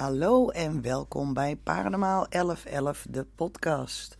[0.00, 4.18] Hallo en welkom bij Paranormaal 1111, de podcast.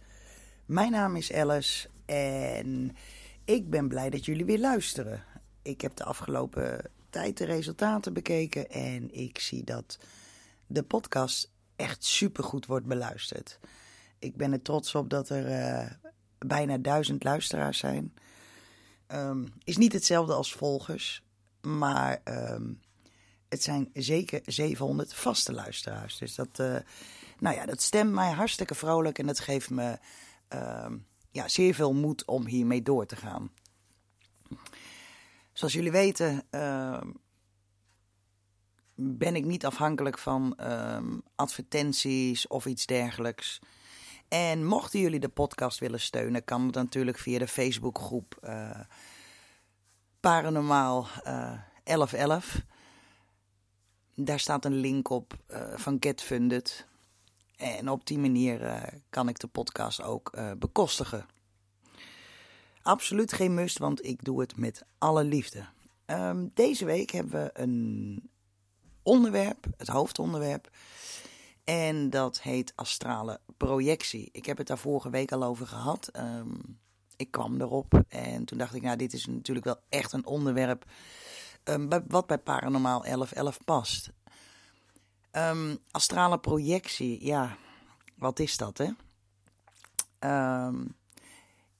[0.66, 2.96] Mijn naam is Alice en
[3.44, 5.24] ik ben blij dat jullie weer luisteren.
[5.62, 9.98] Ik heb de afgelopen tijd de resultaten bekeken en ik zie dat
[10.66, 13.58] de podcast echt supergoed wordt beluisterd.
[14.18, 15.90] Ik ben er trots op dat er uh,
[16.38, 18.14] bijna duizend luisteraars zijn.
[19.08, 21.24] Um, is niet hetzelfde als volgers,
[21.60, 22.80] maar um,
[23.50, 26.18] het zijn zeker 700 vaste luisteraars.
[26.18, 26.76] Dus dat, uh,
[27.38, 29.98] nou ja, dat stemt mij hartstikke vrolijk en het geeft me
[30.54, 30.86] uh,
[31.30, 33.50] ja, zeer veel moed om hiermee door te gaan.
[35.52, 37.00] Zoals jullie weten uh,
[38.94, 43.60] ben ik niet afhankelijk van ehm, advertenties of iets dergelijks.
[44.28, 48.80] En mochten jullie de podcast willen steunen, kan het natuurlijk via de Facebookgroep uh,
[50.20, 52.62] Paranormaal 1111.
[54.24, 56.86] Daar staat een link op uh, van GetFunded.
[57.56, 61.26] En op die manier uh, kan ik de podcast ook uh, bekostigen.
[62.82, 65.64] Absoluut geen must, want ik doe het met alle liefde.
[66.06, 68.30] Um, deze week hebben we een
[69.02, 70.70] onderwerp, het hoofdonderwerp.
[71.64, 74.28] En dat heet astrale projectie.
[74.32, 76.10] Ik heb het daar vorige week al over gehad.
[76.16, 76.78] Um,
[77.16, 80.84] ik kwam erop en toen dacht ik, nou, dit is natuurlijk wel echt een onderwerp
[81.64, 84.12] um, wat bij Paranormaal 1111 past.
[85.32, 87.56] Um, astrale projectie, ja,
[88.14, 88.88] wat is dat, hè?
[90.66, 90.94] Um,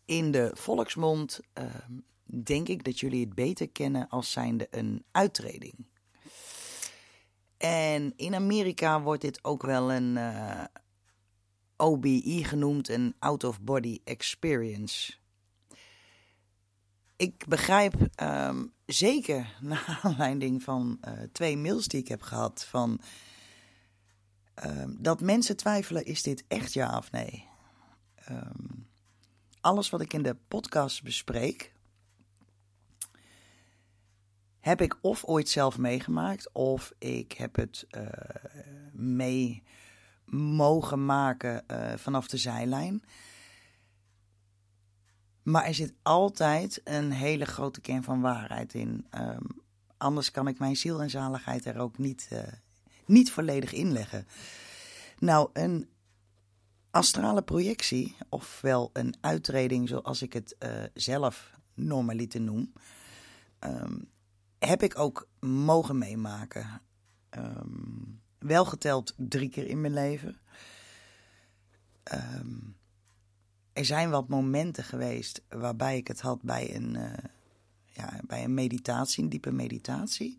[0.04, 1.40] in de volksmond
[2.44, 5.74] denk ik dat jullie het beter kennen als zijnde een uittreding.
[7.56, 10.64] En in Amerika wordt dit ook wel een uh,
[11.76, 15.12] OBE genoemd, een out-of-body experience.
[17.16, 17.94] Ik begrijp
[18.92, 23.00] zeker naar aanleiding van uh, twee mails die ik heb gehad van
[24.64, 27.48] um, dat mensen twijfelen: is dit echt ja of nee?
[28.30, 28.88] Um,
[29.60, 31.72] alles wat ik in de podcast bespreek,
[34.60, 38.06] heb ik of ooit zelf meegemaakt, of ik heb het uh,
[38.92, 39.62] mee
[40.34, 43.02] mogen maken uh, vanaf de zijlijn.
[45.42, 49.06] Maar er zit altijd een hele grote kern van waarheid in.
[49.14, 49.46] Um,
[49.96, 52.38] anders kan ik mijn ziel en zaligheid er ook niet, uh,
[53.06, 54.26] niet volledig inleggen.
[55.18, 55.88] Nou, een
[56.90, 62.72] astrale projectie, ofwel een uitreding zoals ik het uh, zelf normaliter noem,
[63.60, 64.10] um,
[64.58, 66.80] heb ik ook mogen meemaken.
[67.30, 70.40] Um, wel geteld drie keer in mijn leven.
[72.12, 72.76] Um,
[73.80, 77.12] er zijn wat momenten geweest waarbij ik het had bij een, uh,
[77.84, 80.38] ja, bij een meditatie, een diepe meditatie.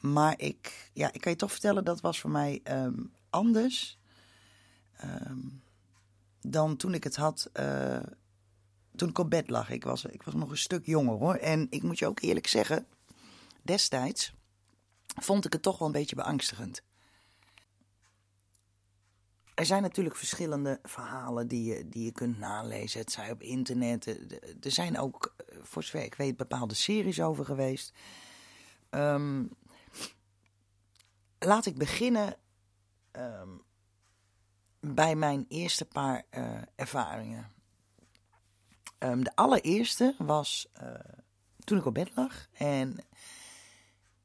[0.00, 3.98] Maar ik, ja, ik kan je toch vertellen, dat was voor mij um, anders
[5.04, 5.62] um,
[6.40, 7.98] dan toen ik het had uh,
[8.96, 9.70] toen ik op bed lag.
[9.70, 11.34] Ik was, ik was nog een stuk jonger hoor.
[11.34, 12.86] En ik moet je ook eerlijk zeggen,
[13.62, 14.32] destijds
[15.06, 16.82] vond ik het toch wel een beetje beangstigend
[19.58, 23.00] er zijn natuurlijk verschillende verhalen die je, die je kunt nalezen.
[23.00, 24.06] Het zij op internet.
[24.60, 27.92] Er zijn ook, eh, voor zover ik weet, bepaalde series over geweest.
[28.90, 29.50] Um,
[31.38, 32.36] laat ik beginnen
[33.12, 33.62] um,
[34.80, 37.52] bij mijn eerste paar uh, ervaringen.
[38.98, 40.94] Um, de allereerste was uh,
[41.64, 42.46] toen ik op bed lag.
[42.52, 42.96] En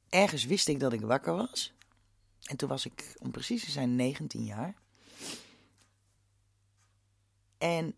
[0.09, 1.73] ergens wist ik dat ik wakker was.
[2.43, 4.81] En toen was ik, om precies te zijn, 19 jaar.
[7.63, 7.95] En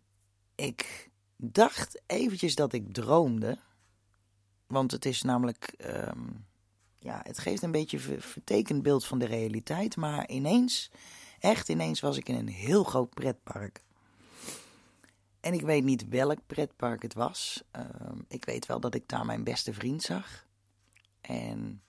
[0.55, 3.59] ik dacht eventjes dat ik droomde.
[4.67, 5.73] Want het is namelijk.
[5.85, 6.45] Um,
[6.99, 9.95] ja, het geeft een beetje een vertekend beeld van de realiteit.
[9.95, 10.91] Maar ineens,
[11.39, 13.83] echt ineens, was ik in een heel groot pretpark.
[15.39, 17.63] En ik weet niet welk pretpark het was.
[17.71, 20.45] Um, ik weet wel dat ik daar mijn beste vriend zag.
[21.21, 21.81] En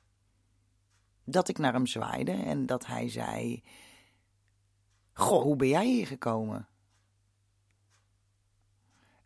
[1.25, 3.63] dat ik naar hem zwaaide en dat hij zei:
[5.13, 6.69] Goh, hoe ben jij hier gekomen?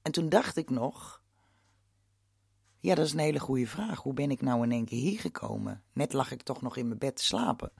[0.02, 1.23] En toen dacht ik nog,
[2.81, 4.02] ja, dat is een hele goede vraag.
[4.02, 5.82] Hoe ben ik nou in één keer hier gekomen?
[5.93, 7.73] Net lag ik toch nog in mijn bed te slapen.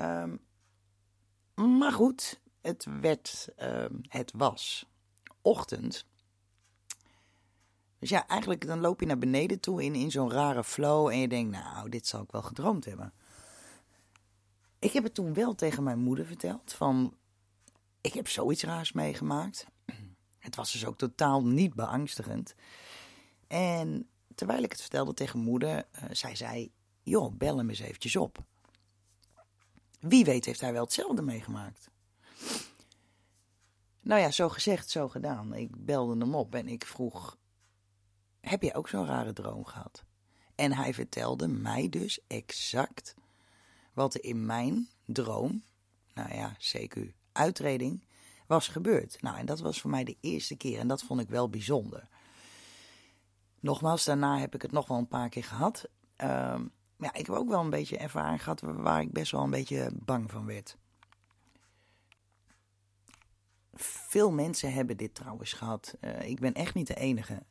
[0.00, 0.40] Um,
[1.54, 4.86] maar goed, het werd, um, het was
[5.42, 6.06] ochtend.
[7.98, 11.18] Dus ja, eigenlijk dan loop je naar beneden toe in, in zo'n rare flow en
[11.18, 13.12] je denkt, nou, dit zal ik wel gedroomd hebben.
[14.78, 17.16] Ik heb het toen wel tegen mijn moeder verteld van,
[18.00, 19.66] ik heb zoiets raars meegemaakt.
[20.46, 22.54] Het was dus ook totaal niet beangstigend.
[23.46, 26.72] En terwijl ik het vertelde tegen moeder, uh, zij zei:
[27.02, 28.38] Joh, bel hem eens eventjes op.
[30.00, 31.90] Wie weet heeft hij wel hetzelfde meegemaakt.
[34.00, 35.54] Nou ja, zo gezegd, zo gedaan.
[35.54, 37.36] Ik belde hem op en ik vroeg:
[38.40, 40.04] Heb je ook zo'n rare droom gehad?
[40.54, 43.14] En hij vertelde mij dus exact
[43.92, 45.62] wat er in mijn droom,
[46.14, 46.98] nou ja, CQ,
[47.32, 48.04] uitreding,
[48.46, 49.22] was gebeurd.
[49.22, 52.08] Nou, en dat was voor mij de eerste keer en dat vond ik wel bijzonder.
[53.60, 55.88] Nogmaals, daarna heb ik het nog wel een paar keer gehad.
[56.16, 56.60] Ehm,
[56.96, 59.50] maar ja, ik heb ook wel een beetje ervaring gehad waar ik best wel een
[59.50, 60.76] beetje bang van werd.
[64.08, 65.96] Veel mensen hebben dit trouwens gehad.
[66.00, 67.42] Uh, ik ben echt niet de enige.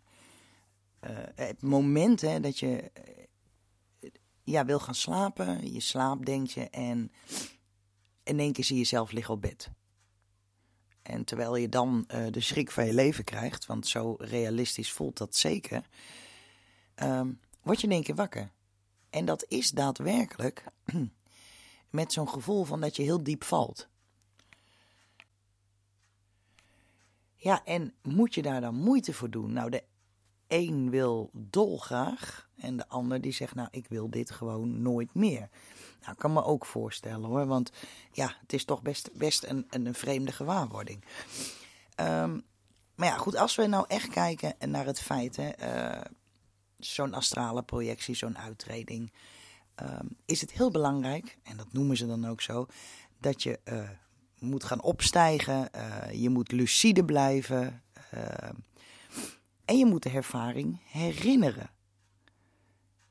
[1.02, 2.92] Uh, het moment hè, dat je
[4.00, 4.10] uh,
[4.44, 7.12] ja, wil gaan slapen, je slaapt, denk je, en
[8.24, 9.72] in één keer zie je jezelf liggen op bed.
[11.06, 15.36] En terwijl je dan de schrik van je leven krijgt, want zo realistisch voelt dat
[15.36, 15.86] zeker,
[17.04, 18.52] um, word je in één keer wakker.
[19.10, 20.64] En dat is daadwerkelijk
[21.90, 23.88] met zo'n gevoel van dat je heel diep valt.
[27.36, 29.54] Ja, en moet je daar dan moeite voor doen?
[29.54, 29.84] Nou, de
[30.48, 35.50] een wil dolgraag en de ander die zegt, nou, ik wil dit gewoon nooit meer.
[36.00, 37.72] Nou, ik kan me ook voorstellen hoor, want
[38.12, 41.04] ja, het is toch best, best een, een vreemde gewaarwording.
[42.00, 42.44] Um,
[42.96, 45.52] maar ja, goed, als we nou echt kijken naar het feit, hè,
[45.96, 46.02] uh,
[46.78, 49.14] zo'n astrale projectie, zo'n uitreding,
[49.82, 52.68] um, is het heel belangrijk, en dat noemen ze dan ook zo,
[53.20, 53.90] dat je uh,
[54.40, 57.84] moet gaan opstijgen, uh, je moet lucide blijven
[58.14, 58.50] uh,
[59.66, 61.70] en je moet de ervaring herinneren.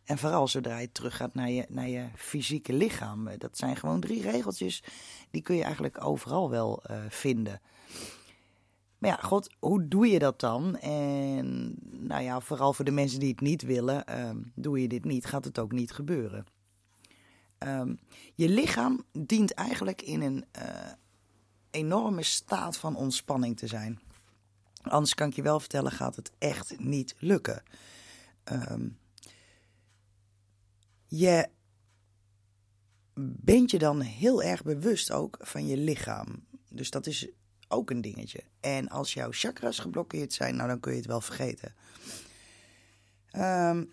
[0.05, 3.29] En vooral zodra je teruggaat naar je, naar je fysieke lichaam.
[3.39, 4.83] Dat zijn gewoon drie regeltjes,
[5.31, 7.61] die kun je eigenlijk overal wel vinden.
[9.05, 10.77] Maar ja, god, hoe doe je dat dan?
[10.79, 15.05] En nou ja, vooral voor de mensen die het niet willen, um, doe je dit
[15.05, 16.47] niet, gaat het ook niet gebeuren.
[17.59, 17.99] Um,
[18.35, 20.93] je lichaam dient eigenlijk in een uh,
[21.71, 24.01] enorme staat van ontspanning te zijn.
[24.85, 27.63] Anders kan ik je wel vertellen, gaat het echt niet lukken.
[28.53, 28.99] Um,
[31.07, 31.49] je
[33.17, 36.47] bent je dan heel erg bewust ook van je lichaam.
[36.69, 37.29] Dus dat is
[37.69, 38.43] ook een dingetje.
[38.61, 41.75] En als jouw chakras geblokkeerd zijn, nou dan kun je het wel vergeten.
[43.37, 43.93] Um,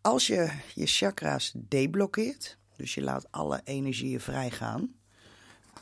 [0.00, 4.94] als je je chakras deblokkeert, dus je laat alle energieën vrijgaan,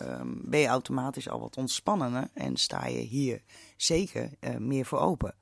[0.00, 3.42] um, ben je automatisch al wat ontspannender en sta je hier
[3.76, 5.34] zeker uh, meer voor open.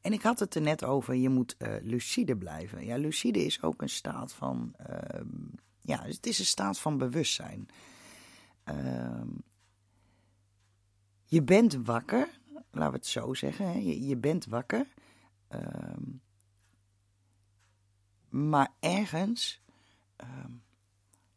[0.00, 2.84] En ik had het er net over, je moet uh, lucide blijven.
[2.84, 5.20] Ja, lucide is ook een staat van, uh,
[5.80, 7.68] ja, het is een staat van bewustzijn.
[8.64, 9.28] Ehm,
[11.24, 12.28] je bent wakker,
[12.70, 13.66] laten we het zo zeggen.
[13.66, 13.78] Hè?
[13.78, 14.86] Je, je, bent wakker.
[15.48, 16.02] Ehm,
[18.28, 19.60] maar ergens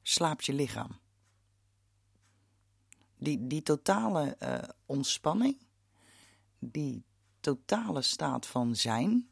[0.01, 0.99] slaapt je lichaam.
[3.19, 5.57] Die, die totale uh, ontspanning,
[6.59, 7.03] die
[7.39, 9.29] totale staat van zijn,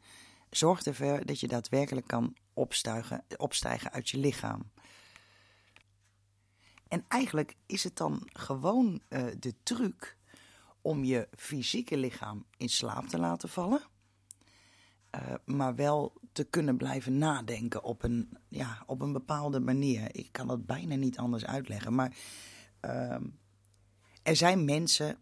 [0.50, 4.70] zorgt ervoor dat je daadwerkelijk kan opstijgen, opstijgen uit je lichaam.
[6.88, 10.16] En eigenlijk is het dan gewoon uh, de truc
[10.82, 13.80] om je fysieke lichaam in slaap te laten vallen.
[15.14, 20.14] Uh, maar wel te kunnen blijven nadenken op een, ja, op een bepaalde manier.
[20.14, 21.94] Ik kan dat bijna niet anders uitleggen.
[21.94, 22.16] Maar
[22.84, 23.16] uh,
[24.28, 25.16] er zijn mensen,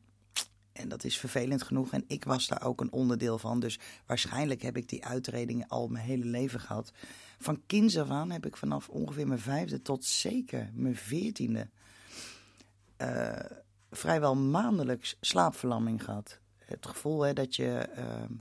[0.73, 3.61] en dat is vervelend genoeg, en ik was daar ook een onderdeel van.
[3.61, 6.93] Dus waarschijnlijk heb ik die uitredingen al mijn hele leven gehad.
[7.39, 11.69] Van kinds af aan heb ik vanaf ongeveer mijn vijfde tot zeker mijn veertiende
[12.99, 13.39] uh,
[13.91, 16.39] vrijwel maandelijks slaapverlamming gehad.
[16.59, 17.89] Het gevoel hè, dat je.
[17.99, 18.37] Uh,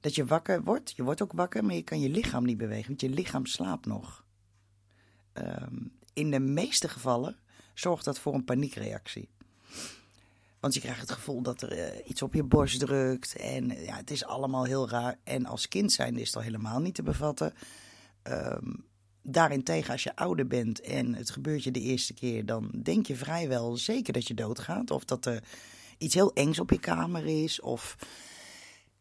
[0.00, 0.92] dat je wakker wordt.
[0.96, 3.86] Je wordt ook wakker, maar je kan je lichaam niet bewegen, want je lichaam slaapt
[3.86, 4.24] nog.
[5.34, 7.38] Um, in de meeste gevallen
[7.74, 9.28] zorgt dat voor een paniekreactie.
[10.60, 13.36] Want je krijgt het gevoel dat er uh, iets op je borst drukt.
[13.36, 15.16] En ja, het is allemaal heel raar.
[15.24, 17.54] En als kind zijn is het al helemaal niet te bevatten.
[18.22, 18.84] Um,
[19.22, 23.16] daarentegen, als je ouder bent en het gebeurt je de eerste keer, dan denk je
[23.16, 24.90] vrijwel zeker dat je doodgaat.
[24.90, 25.42] Of dat er
[25.98, 27.60] iets heel engs op je kamer is.
[27.60, 27.96] Of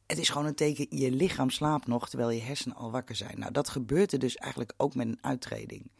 [0.06, 3.40] het is gewoon een teken, je lichaam slaapt nog terwijl je hersenen al wakker zijn.
[3.40, 5.92] Nou, dat gebeurt er dus eigenlijk ook met een uittreding.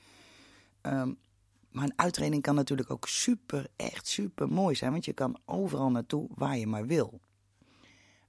[0.82, 1.18] Um,
[1.72, 4.92] maar een uittreding kan natuurlijk ook super, echt super mooi zijn.
[4.92, 7.20] Want je kan overal naartoe waar je maar wil.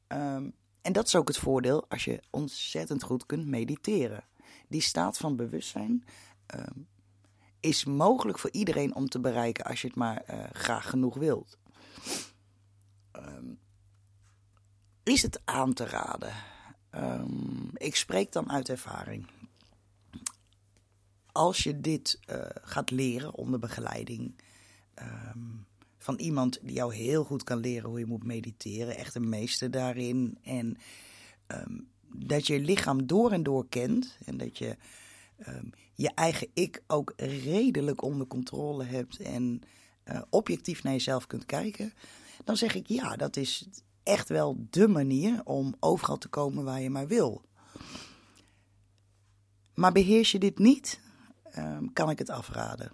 [0.09, 4.25] Um, en dat is ook het voordeel als je ontzettend goed kunt mediteren.
[4.68, 6.04] Die staat van bewustzijn
[6.54, 6.87] um,
[7.61, 11.59] is mogelijk voor iedereen om te bereiken als je het maar uh, graag genoeg wilt.
[13.12, 13.59] Um,
[15.02, 16.32] is het aan te raden?
[17.75, 19.26] ik spreek dan uit ervaring.
[21.32, 24.34] Als je dit eh, gaat leren onder begeleiding
[24.94, 25.38] ehm,
[25.99, 29.70] van iemand die jou heel goed kan leren hoe je moet mediteren, echt een meester
[29.70, 30.38] daarin.
[30.42, 30.76] En
[31.46, 31.78] ehm,
[32.14, 34.76] dat je je lichaam door en door kent en dat je
[35.37, 39.62] ehm, je eigen ik ook redelijk onder controle hebt en
[40.04, 41.92] uh, objectief naar jezelf kunt kijken,
[42.44, 43.68] dan zeg ik ja, dat is
[44.02, 47.42] echt wel de manier om overal te komen waar je maar wil.
[49.75, 51.00] Maar beheers je dit niet,
[51.59, 52.92] um, kan ik het afraden.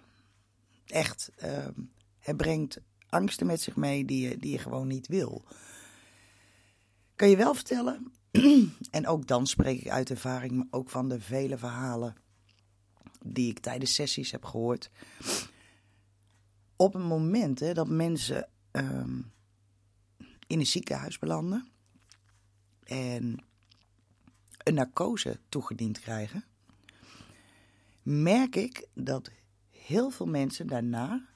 [0.85, 5.43] Echt, um, het brengt angsten met zich mee die je, die je gewoon niet wil.
[7.15, 8.11] Kan je wel vertellen,
[8.91, 12.15] en ook dan spreek ik uit ervaring, maar ook van de vele verhalen
[13.25, 14.89] die ik tijdens sessies heb gehoord.
[16.75, 19.31] Op een moment hè, dat mensen um,
[20.47, 21.67] in een ziekenhuis belanden
[22.83, 23.43] en
[24.57, 26.43] een narcose toegediend krijgen,
[28.09, 29.31] merk ik dat
[29.69, 31.27] heel veel mensen daarna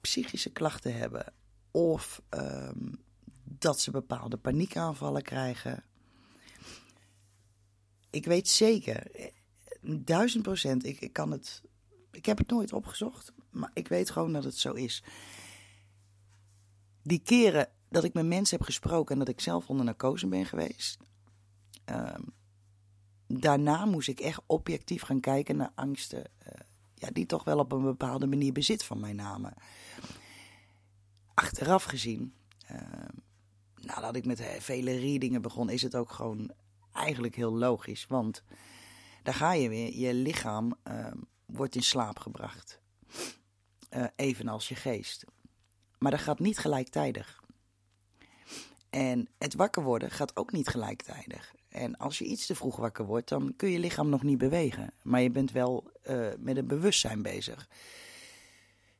[0.00, 1.32] psychische klachten hebben
[1.70, 3.04] of um,
[3.44, 5.84] dat ze bepaalde paniekaanvallen krijgen.
[8.10, 9.10] Ik weet zeker,
[9.80, 11.62] duizend procent, ik, ik kan het,
[12.10, 15.02] ik heb het nooit opgezocht, maar ik weet gewoon dat het zo is.
[17.02, 20.46] Die keren dat ik met mensen heb gesproken en dat ik zelf onder narcose ben
[20.46, 20.98] geweest,
[21.84, 22.34] um,
[23.26, 26.18] daarna moest ik echt objectief gaan kijken naar angsten.
[26.18, 26.52] Uh,
[26.94, 29.54] ja, die toch wel op een bepaalde manier bezit van mij namen.
[31.34, 32.34] Achteraf gezien,
[32.72, 32.80] uh,
[33.74, 36.50] nadat ik met vele readingen begon, is het ook gewoon
[36.92, 38.06] eigenlijk heel logisch.
[38.06, 38.44] Want
[39.22, 40.74] daar ga je weer, je lichaam
[41.46, 42.80] wordt in slaap gebracht.
[44.16, 45.24] Evenals je geest.
[45.98, 47.42] Maar dat gaat niet gelijktijdig.
[48.90, 51.54] En het wakker worden gaat ook niet gelijktijdig.
[51.76, 54.92] En als je iets te vroeg wakker wordt, dan kun je lichaam nog niet bewegen.
[55.02, 57.68] Maar je bent wel uh, met een bewustzijn bezig.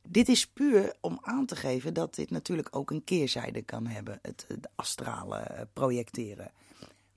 [0.01, 4.19] Dit is puur om aan te geven dat dit natuurlijk ook een keerzijde kan hebben.
[4.21, 6.51] Het, astrale eh, projecteren.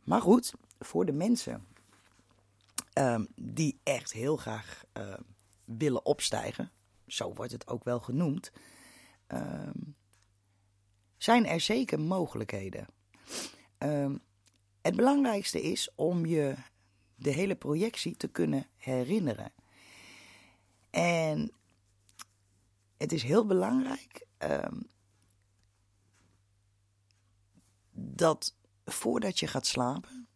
[0.04, 1.66] Maar goed, voor de mensen
[2.98, 5.14] um, die echt heel graag uh,
[5.64, 6.70] willen opstijgen,
[7.06, 8.52] zo wordt het ook wel genoemd,
[9.28, 9.94] um,
[11.16, 12.86] zijn er zeker mogelijkheden.
[13.78, 14.22] Um,
[14.82, 16.54] het belangrijkste is om je
[17.14, 19.52] de hele projectie te kunnen herinneren.
[20.90, 21.52] En
[22.96, 24.86] het is heel belangrijk um,
[27.92, 30.28] dat voordat je gaat slapen.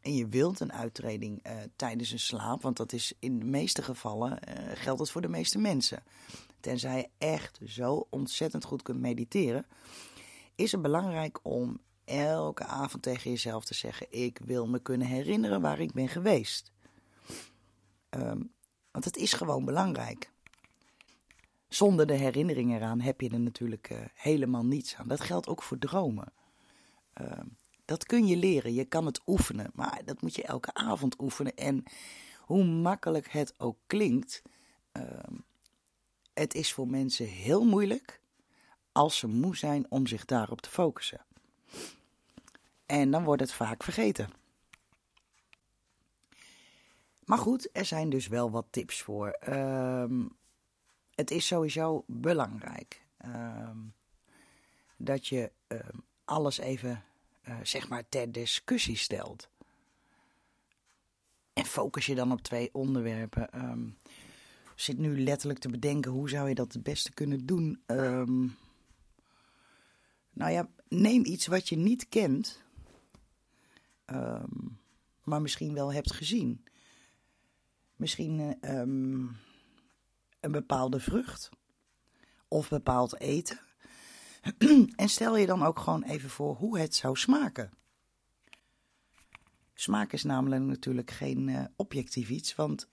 [0.00, 3.82] En je wilt een uittreding uh, tijdens een slaap, want dat is in de meeste
[3.82, 6.02] gevallen uh, geldt het voor de meeste mensen.
[6.60, 9.66] Tenzij je echt zo ontzettend goed kunt mediteren,
[10.54, 11.80] is het belangrijk om
[12.10, 16.72] elke avond tegen jezelf te zeggen: Ik wil me kunnen herinneren waar ik ben geweest.
[18.10, 18.52] Um,
[18.90, 20.30] want het is gewoon belangrijk.
[21.68, 25.08] Zonder de herinnering eraan heb je er natuurlijk uh, helemaal niets aan.
[25.08, 26.32] Dat geldt ook voor dromen.
[27.20, 27.32] Uh,
[27.84, 31.54] dat kun je leren, je kan het oefenen, maar dat moet je elke avond oefenen.
[31.54, 31.84] En
[32.38, 34.42] hoe makkelijk het ook klinkt,
[34.92, 35.02] uh,
[36.34, 38.20] het is voor mensen heel moeilijk
[38.92, 41.24] als ze moe zijn om zich daarop te focussen.
[42.90, 44.30] En dan wordt het vaak vergeten.
[47.24, 49.38] Maar goed, er zijn dus wel wat tips voor.
[49.48, 50.36] Um,
[51.14, 53.94] het is sowieso belangrijk um,
[54.96, 57.04] dat je um, alles even
[57.48, 59.48] uh, zeg maar ter discussie stelt.
[61.52, 63.64] En focus je dan op twee onderwerpen.
[63.64, 63.98] Um,
[64.74, 67.82] zit nu letterlijk te bedenken hoe zou je dat het beste kunnen doen.
[70.30, 72.62] nou ja, neem iets wat je niet kent,
[75.24, 76.64] maar misschien wel hebt gezien.
[77.96, 79.36] Misschien um,
[80.40, 81.50] een bepaalde vrucht
[82.48, 83.60] of bepaald eten.
[84.96, 87.70] en stel je dan ook gewoon even voor hoe het zou smaken.
[89.74, 92.88] Smaak is namelijk natuurlijk geen uh, objectief iets, want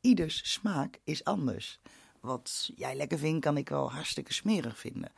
[0.00, 1.80] ieders smaak is anders.
[2.20, 5.12] Wat jij lekker vindt, kan ik wel hartstikke smerig vinden.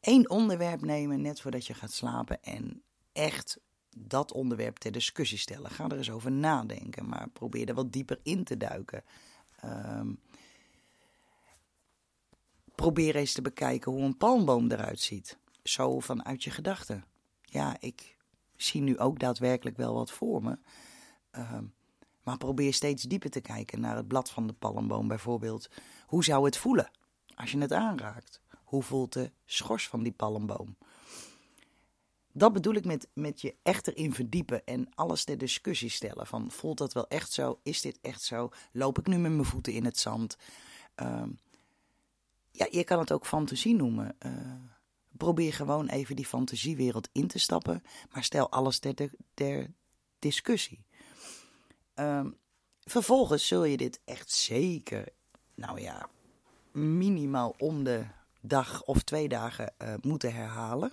[0.00, 3.60] Eén onderwerp nemen net voordat je gaat slapen en echt
[3.96, 5.70] dat onderwerp ter discussie stellen.
[5.70, 9.04] Ga er eens over nadenken, maar probeer er wat dieper in te duiken.
[9.64, 10.20] Um,
[12.74, 15.38] probeer eens te bekijken hoe een palmboom eruit ziet.
[15.62, 17.04] Zo vanuit je gedachten.
[17.42, 18.16] Ja, ik
[18.56, 20.58] zie nu ook daadwerkelijk wel wat voor me.
[21.32, 21.74] Um,
[22.22, 25.68] maar probeer steeds dieper te kijken naar het blad van de palmboom bijvoorbeeld.
[26.06, 26.90] Hoe zou het voelen
[27.34, 28.40] als je het aanraakt?
[28.64, 30.76] Hoe voelt de schors van die palmboom?
[32.32, 36.26] Dat bedoel ik met, met je echt erin verdiepen en alles ter discussie stellen.
[36.26, 37.60] Van, voelt dat wel echt zo?
[37.62, 38.48] Is dit echt zo?
[38.72, 40.36] Loop ik nu met mijn voeten in het zand?
[40.94, 41.28] Ehm,
[42.50, 44.16] ja, je kan het ook fantasie noemen.
[44.26, 44.32] Uh,
[45.16, 47.82] probeer gewoon even die fantasiewereld in te stappen,
[48.12, 49.70] maar stel alles ter, ter
[50.18, 50.84] discussie.
[51.94, 52.36] Um,
[52.84, 55.08] vervolgens zul je dit echt zeker,
[55.54, 56.08] nou ja,
[56.72, 58.06] minimaal om de
[58.40, 60.92] dag of twee dagen uh, moeten herhalen.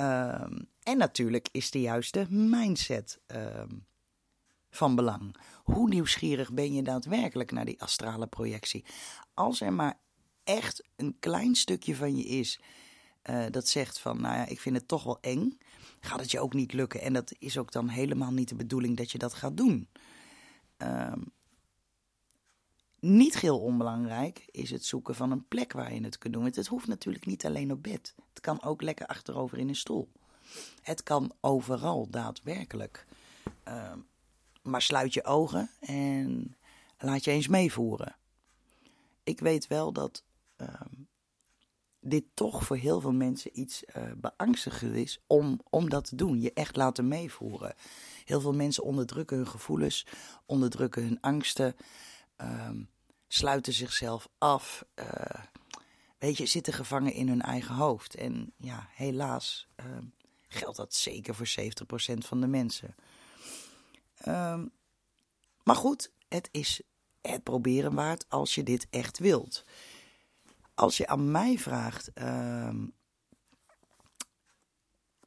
[0.00, 3.86] Um, en natuurlijk is de juiste mindset um,
[4.70, 5.36] van belang.
[5.64, 8.84] Hoe nieuwsgierig ben je daadwerkelijk naar die astrale projectie?
[9.34, 9.98] Als er maar
[10.44, 12.60] echt een klein stukje van je is
[13.30, 15.58] uh, dat zegt van, nou ja, ik vind het toch wel eng,
[16.00, 17.00] gaat het je ook niet lukken.
[17.00, 19.88] En dat is ook dan helemaal niet de bedoeling dat je dat gaat doen.
[20.78, 21.32] Um,
[23.14, 26.44] niet heel onbelangrijk is het zoeken van een plek waar je het kunt doen.
[26.44, 28.14] Het hoeft natuurlijk niet alleen op bed.
[28.28, 30.08] Het kan ook lekker achterover in een stoel.
[30.82, 33.06] Het kan overal daadwerkelijk.
[33.68, 33.92] Uh,
[34.62, 36.56] maar sluit je ogen en
[36.98, 38.16] laat je eens meevoeren.
[39.22, 40.22] Ik weet wel dat
[40.60, 40.68] uh,
[42.00, 46.40] dit toch voor heel veel mensen iets uh, beangstigend is om, om dat te doen.
[46.40, 47.74] Je echt laten meevoeren.
[48.24, 50.06] Heel veel mensen onderdrukken hun gevoelens,
[50.46, 51.76] onderdrukken hun angsten.
[52.36, 52.82] Ehm,
[53.28, 54.84] sluiten zichzelf af.
[54.94, 55.06] Uh,
[56.18, 58.14] weet je, zitten gevangen in hun eigen hoofd.
[58.14, 59.86] En ja, helaas uh,
[60.48, 62.94] geldt dat zeker voor 70% van de mensen.
[64.28, 64.72] Um,
[65.62, 66.80] maar goed, het is
[67.20, 69.64] het proberen waard als je dit echt wilt.
[70.74, 72.94] Als je aan mij vraagt, um,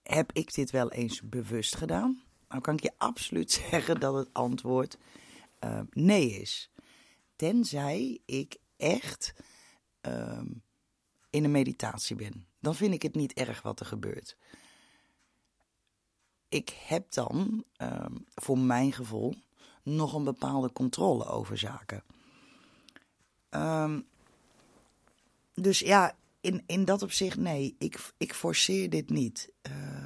[0.04, 2.24] heb ik dit wel eens bewust gedaan?
[2.48, 4.98] Dan kan ik je absoluut zeggen dat het antwoord
[5.64, 6.72] uh, nee is.
[7.40, 9.34] Tenzij ik echt
[10.02, 10.64] um,
[11.30, 12.48] in een meditatie ben.
[12.60, 14.38] Dan vind ik het niet erg wat er gebeurt.
[16.50, 19.36] Ik heb dan, um, voor mijn gevoel,
[19.84, 22.04] nog een bepaalde controle over zaken.
[23.50, 24.08] Um,
[25.54, 29.52] dus ja, in, in dat opzicht, nee, ik, ik forceer dit niet.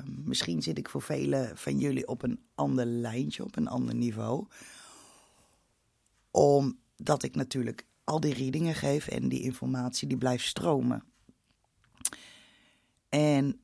[0.05, 4.47] Misschien zit ik voor velen van jullie op een ander lijntje, op een ander niveau.
[6.31, 11.03] Om dat ik natuurlijk al die readingen geef en die informatie die blijft stromen.
[13.09, 13.61] En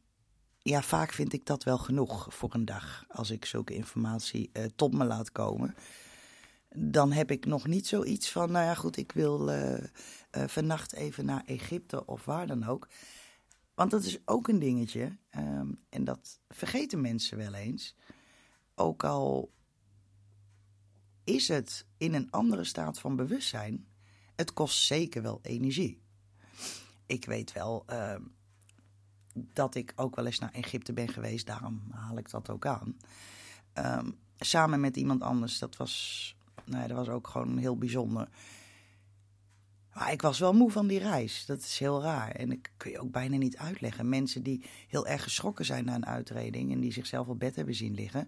[0.62, 3.06] ja, vaak vind ik dat wel genoeg voor een dag.
[3.08, 5.76] Als ik zulke informatie uh, tot me laat komen.
[6.76, 9.84] Dan heb ik nog niet zoiets van, nou ja goed, ik wil uh, uh,
[10.32, 12.88] vannacht even naar Egypte of waar dan ook.
[13.74, 15.18] Want dat is ook een dingetje.
[15.38, 17.96] Um, en dat vergeten mensen wel eens.
[18.76, 19.52] Ook al
[21.30, 23.88] is het in een andere staat van bewustzijn.
[24.36, 26.02] Het kost zeker wel energie.
[27.06, 28.16] Ik weet wel uh,
[29.34, 32.98] dat ik ook wel eens naar Egypte ben geweest, daarom haal ik dat ook aan.
[33.74, 38.30] Um, samen met iemand anders, dat was, nou ja, dat was ook gewoon heel bijzonder.
[39.94, 41.46] Maar ik was wel moe van die reis.
[41.46, 42.32] Dat is heel raar.
[42.32, 44.10] En dat kun je ook bijna niet uitleggen.
[44.10, 47.76] Mensen die heel erg geschrokken zijn na een uitreding en die zichzelf op bed hebben
[47.76, 48.28] zien liggen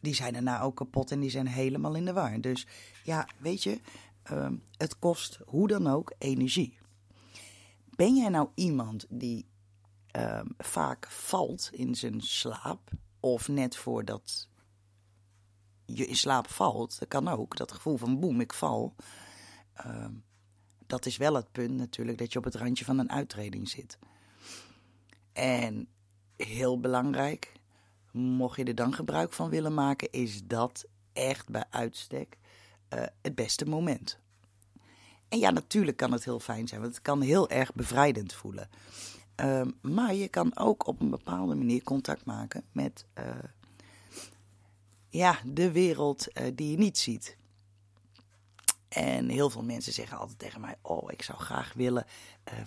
[0.00, 2.40] die zijn daarna ook kapot en die zijn helemaal in de war.
[2.40, 2.66] Dus
[3.04, 3.80] ja, weet je,
[4.32, 6.78] uh, het kost hoe dan ook energie.
[7.96, 9.46] Ben jij nou iemand die
[10.16, 14.48] uh, vaak valt in zijn slaap, of net voordat
[15.84, 18.94] je in slaap valt, dat kan ook, dat gevoel van boem, ik val.
[19.86, 20.06] Uh,
[20.86, 23.98] dat is wel het punt natuurlijk dat je op het randje van een uittreding zit.
[25.32, 25.88] En
[26.36, 27.52] heel belangrijk,
[28.12, 32.38] mocht je er dan gebruik van willen maken, is dat echt bij uitstek
[32.94, 34.18] uh, het beste moment.
[35.28, 38.68] En ja, natuurlijk kan het heel fijn zijn, want het kan heel erg bevrijdend voelen.
[39.40, 43.24] Uh, maar je kan ook op een bepaalde manier contact maken met uh,
[45.08, 47.36] ja, de wereld uh, die je niet ziet.
[48.88, 52.06] En heel veel mensen zeggen altijd tegen mij: Oh, ik zou graag willen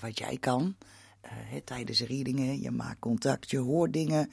[0.02, 0.76] wat jij kan.
[1.64, 4.32] tijdens readingen, je maakt contact, je hoort dingen.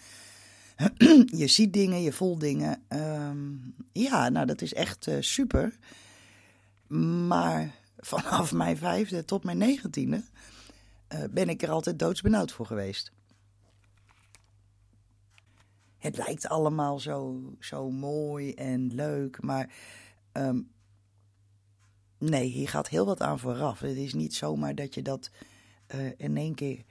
[1.42, 2.82] je ziet dingen, je voelt dingen.
[2.88, 5.78] Um, ja, nou dat is echt uh, super.
[7.26, 10.24] Maar vanaf mijn vijfde tot mijn negentiende
[11.12, 13.12] uh, ben ik er altijd doodsbenauwd voor geweest.
[15.98, 19.72] Het lijkt allemaal zo, zo mooi en leuk, maar
[20.32, 20.70] um,
[22.18, 23.80] nee, hier gaat heel wat aan vooraf.
[23.80, 25.30] Het is niet zomaar dat je dat
[25.94, 26.84] uh, in één keer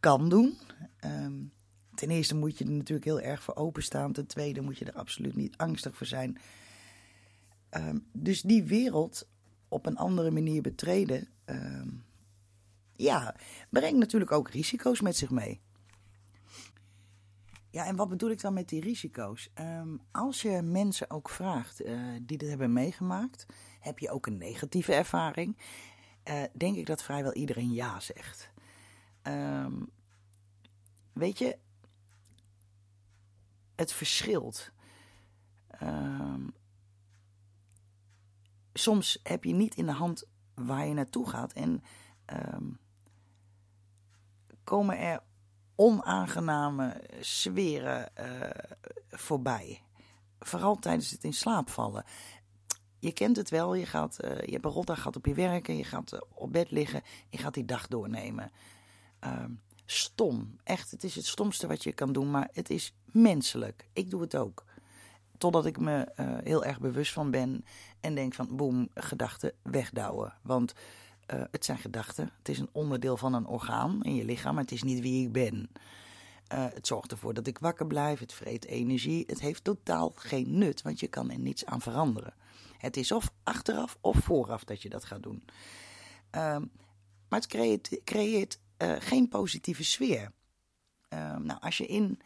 [0.00, 0.58] kan doen.
[1.04, 1.52] Um,
[1.96, 4.12] ten eerste moet je er natuurlijk heel erg voor openstaan.
[4.12, 6.38] Ten tweede moet je er absoluut niet angstig voor zijn.
[7.70, 9.28] Um, dus die wereld
[9.68, 12.04] op een andere manier betreden, um,
[12.92, 13.36] ja,
[13.70, 15.60] brengt natuurlijk ook risico's met zich mee.
[17.70, 19.50] Ja, en wat bedoel ik dan met die risico's?
[19.54, 23.46] Ehm, als je mensen ook vraagt uh, die dit hebben meegemaakt,
[23.80, 25.56] heb je ook een negatieve ervaring?
[26.28, 28.50] Uh, denk ik dat vrijwel iedereen ja zegt.
[31.16, 31.58] Weet je,
[33.76, 34.70] het verschilt.
[35.82, 36.54] Um,
[38.72, 41.82] soms heb je niet in de hand waar je naartoe gaat en
[44.64, 45.20] komen er
[45.74, 48.50] onaangename sferen uh,
[49.10, 49.82] voorbij.
[50.38, 52.04] Vooral tijdens het in slaap vallen.
[52.98, 55.68] Je kent het wel, je, gaat, uh, je hebt een rotdag gehad op je werk
[55.68, 57.02] en je gaat uh, op bed liggen.
[57.28, 58.50] Je gaat die dag doornemen.
[59.18, 59.50] Ehm,
[59.86, 63.88] stom, echt, het is het stomste wat je kan doen, maar het is menselijk.
[63.92, 64.64] Ik doe het ook.
[65.38, 66.12] Totdat ik me
[66.44, 67.64] heel erg bewust van ben
[68.00, 70.34] en denk van boem, gedachten wegdouwen.
[70.42, 70.74] Want
[71.34, 72.30] uh, het zijn gedachten.
[72.38, 75.26] Het is een onderdeel van een orgaan in je lichaam, maar het is niet wie
[75.26, 75.70] ik ben.
[76.54, 79.24] Uh, het zorgt ervoor dat ik wakker blijf, het vreet energie.
[79.26, 82.34] Het heeft totaal geen nut, want je kan er niets aan veranderen.
[82.78, 85.42] Het is of achteraf of vooraf dat je dat gaat doen.
[85.46, 86.56] Uh,
[87.28, 90.32] maar het creëert, creëert uh, geen positieve sfeer.
[91.08, 92.20] Ehm, nou, als je in,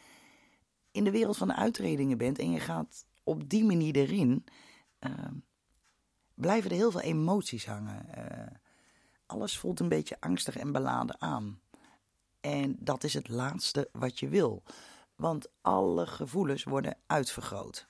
[0.90, 4.44] in de wereld van de uitredingen bent en je gaat op die manier erin,
[4.98, 5.34] ehm,
[6.34, 8.06] blijven er heel veel emoties hangen
[9.30, 11.60] alles voelt een beetje angstig en beladen aan.
[12.40, 14.62] En dat is het laatste wat je wil.
[15.16, 17.86] Want alle gevoelens worden uitvergroot.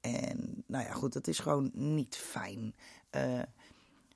[0.00, 2.74] En nou ja, goed, dat is gewoon niet fijn.
[3.10, 3.42] Uh,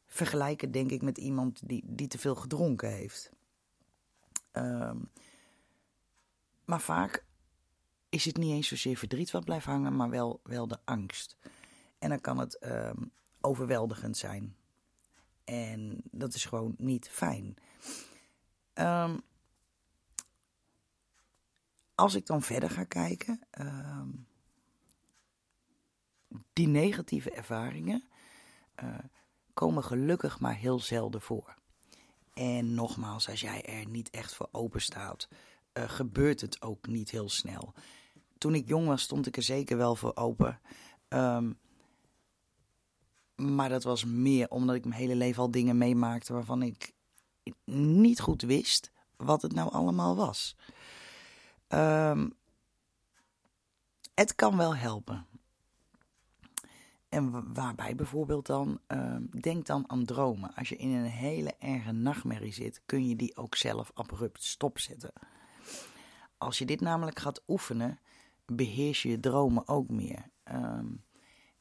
[0.07, 3.31] vergelijken denk ik met iemand die, die te veel gedronken heeft.
[4.53, 5.11] Um,
[6.65, 7.25] maar vaak
[8.09, 11.37] is het niet eens zozeer verdriet wat blijft hangen, maar wel, wel de angst.
[11.99, 14.57] En dan kan het um, overweldigend zijn.
[15.45, 17.57] En dat is gewoon niet fijn.
[18.75, 19.21] Um,
[21.95, 24.27] als ik dan verder ga kijken, um,
[26.53, 28.05] die negatieve ervaringen
[28.83, 28.99] uh,
[29.55, 31.59] komen gelukkig maar heel zelden voor.
[32.41, 35.29] En nogmaals, als jij er niet echt voor open staat,
[35.73, 37.75] uh, gebeurt het ook niet heel snel.
[38.39, 40.61] Toen ik jong was, stond ik er zeker wel voor open.
[41.09, 41.59] Um,
[43.35, 46.93] maar dat was meer omdat ik mijn hele leven al dingen meemaakte waarvan ik
[47.65, 50.57] niet goed wist wat het nou allemaal was.
[51.69, 52.33] Um,
[54.15, 55.27] het kan wel helpen.
[57.11, 60.55] En waarbij bijvoorbeeld dan, um, denk dan aan dromen.
[60.55, 65.13] Als je in een hele erge nachtmerrie zit, kun je die ook zelf abrupt stopzetten.
[66.39, 67.99] Als je dit namelijk gaat oefenen,
[68.47, 70.31] beheers je je dromen ook meer.
[70.53, 71.05] Um,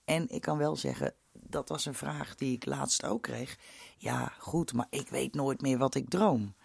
[0.06, 3.58] en ik kan wel zeggen, dat was een vraag die ik laatst ook kreeg.
[3.98, 6.56] Ja, goed, maar ik weet nooit meer wat ik droom.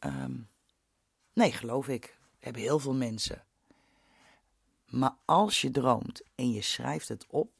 [0.00, 0.48] Um,
[1.32, 2.18] nee, geloof ik.
[2.38, 3.44] Hebben heel veel mensen.
[4.86, 7.50] Maar als je droomt en je schrijft het op,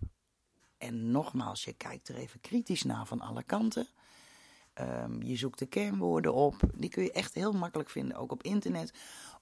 [0.78, 3.88] en nogmaals, je kijkt er even kritisch naar van alle kanten.
[4.80, 6.60] Um, je zoekt de kernwoorden op.
[6.74, 8.92] Die kun je echt heel makkelijk vinden, ook op internet.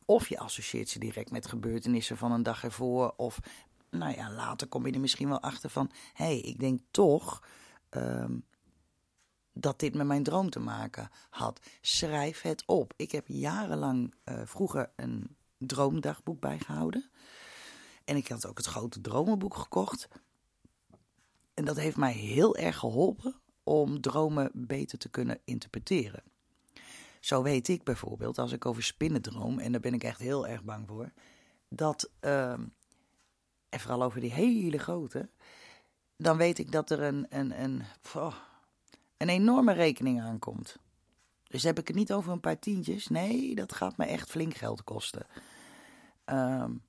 [0.05, 3.14] Of je associeert ze direct met gebeurtenissen van een dag ervoor.
[3.16, 3.38] Of
[3.90, 7.42] nou ja, later kom je er misschien wel achter van: hé, hey, ik denk toch
[7.90, 8.44] um,
[9.53, 11.61] dat dit met mijn droom te maken had.
[11.81, 12.92] Schrijf het op.
[12.97, 17.11] Ik heb jarenlang uh, vroeger een droomdagboek bijgehouden.
[18.05, 20.09] En ik had ook het grote dromenboek gekocht.
[21.54, 26.22] En dat heeft mij heel erg geholpen om dromen beter te kunnen interpreteren.
[27.20, 30.46] Zo weet ik bijvoorbeeld, als ik over spinnen droom, en daar ben ik echt heel
[30.46, 31.12] erg bang voor,
[31.68, 32.52] dat uh,
[33.68, 35.28] en vooral over die hele grote,
[36.16, 37.82] dan weet ik dat er een, een, een,
[38.14, 38.34] oh,
[39.16, 40.76] een enorme rekening aankomt.
[41.48, 43.08] Dus heb ik het niet over een paar tientjes.
[43.08, 45.26] Nee, dat gaat me echt flink geld kosten.
[46.24, 46.82] Um,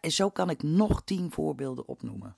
[0.00, 2.36] en zo kan ik nog tien voorbeelden opnoemen.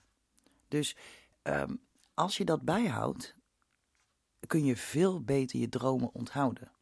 [0.69, 0.97] Dus
[1.43, 1.81] um,
[2.15, 3.35] als je dat bijhoudt,
[4.47, 6.73] kun je veel beter je dromen onthouden.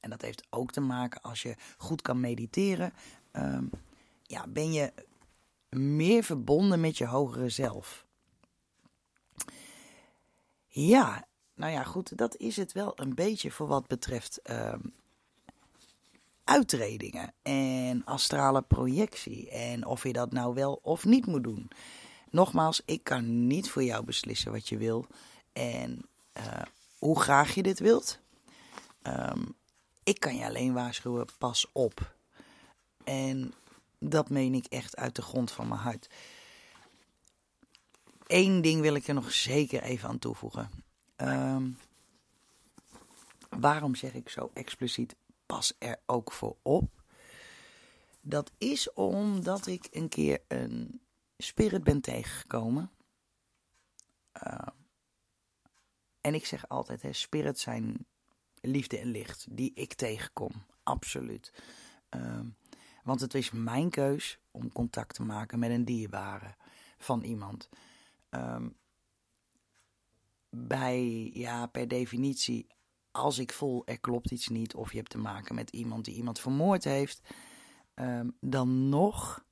[0.00, 2.92] En dat heeft ook te maken als je goed kan mediteren.
[3.32, 3.70] Um,
[4.22, 4.92] ja, ben je
[5.68, 8.06] meer verbonden met je hogere zelf.
[10.66, 14.74] Ja, nou ja, goed, dat is het wel een beetje voor wat betreft uh,
[16.44, 19.50] uitredingen en astrale projectie.
[19.50, 21.70] En of je dat nou wel of niet moet doen.
[22.30, 25.06] Nogmaals, ik kan niet voor jou beslissen wat je wil
[25.52, 26.62] en uh,
[26.98, 28.18] hoe graag je dit wilt.
[29.02, 29.54] Um,
[30.04, 32.14] ik kan je alleen waarschuwen, pas op.
[33.04, 33.52] En
[33.98, 36.08] dat meen ik echt uit de grond van mijn hart.
[38.26, 40.70] Eén ding wil ik er nog zeker even aan toevoegen.
[41.16, 41.78] Um,
[43.48, 45.16] waarom zeg ik zo expliciet:
[45.46, 47.02] pas er ook voor op?
[48.20, 51.00] Dat is omdat ik een keer een
[51.40, 52.90] spirit ben tegengekomen.
[54.46, 54.66] Uh,
[56.20, 58.06] en ik zeg altijd, hè, spirits zijn
[58.60, 60.50] liefde en licht die ik tegenkom.
[60.82, 61.52] Absoluut.
[62.16, 62.40] Uh,
[63.02, 66.54] want het is mijn keus om contact te maken met een dierbare
[66.98, 67.68] van iemand.
[68.30, 68.76] Um,
[70.50, 72.66] bij, ja, per definitie,
[73.10, 76.14] als ik voel er klopt iets niet of je hebt te maken met iemand die
[76.14, 77.20] iemand vermoord heeft,
[77.94, 79.44] um, dan nog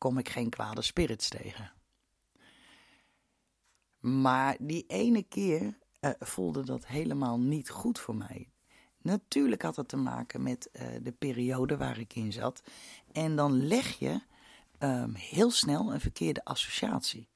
[0.00, 1.72] kom ik geen kwade spirits tegen.
[3.98, 8.50] Maar die ene keer uh, voelde dat helemaal niet goed voor mij.
[9.02, 12.62] Natuurlijk had het te maken met uh, de periode waar ik in zat.
[13.12, 14.20] En dan leg je
[14.78, 17.28] um, heel snel een verkeerde associatie.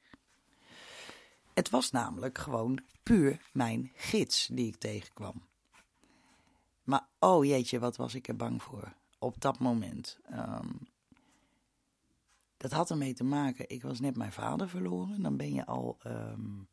[1.54, 5.46] Het was namelijk gewoon puur mijn gids die ik tegenkwam.
[6.82, 10.18] Maar oh jeetje, wat was ik er bang voor op dat moment.
[10.32, 10.92] Um,
[12.64, 15.22] dat had ermee te maken, ik was net mijn vader verloren.
[15.22, 16.68] Dan ben je al, um,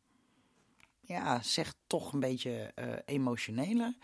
[1.01, 3.97] ja, zeg toch een beetje uh, emotioneler.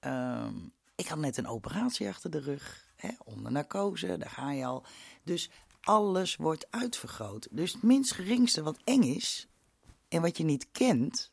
[0.00, 4.64] Um, ik had net een operatie achter de rug, hè, onder narcose, daar ga je
[4.64, 4.84] al.
[5.22, 7.48] Dus alles wordt uitvergroot.
[7.50, 9.48] Dus het minst geringste wat eng is,
[10.08, 11.32] en wat je niet kent,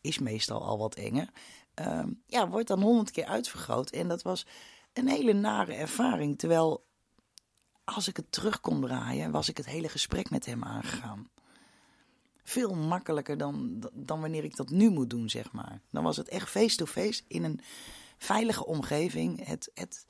[0.00, 1.28] is meestal al wat enger.
[1.74, 3.90] Um, ja, wordt dan honderd keer uitvergroot.
[3.90, 4.46] En dat was
[4.92, 6.38] een hele nare ervaring.
[6.38, 6.86] Terwijl,
[7.84, 11.28] als ik het terug kon draaien, was ik het hele gesprek met hem aangegaan.
[12.42, 15.80] Veel makkelijker dan, dan wanneer ik dat nu moet doen, zeg maar.
[15.90, 17.60] Dan was het echt face-to-face in een
[18.18, 19.46] veilige omgeving.
[19.46, 20.06] Het, het,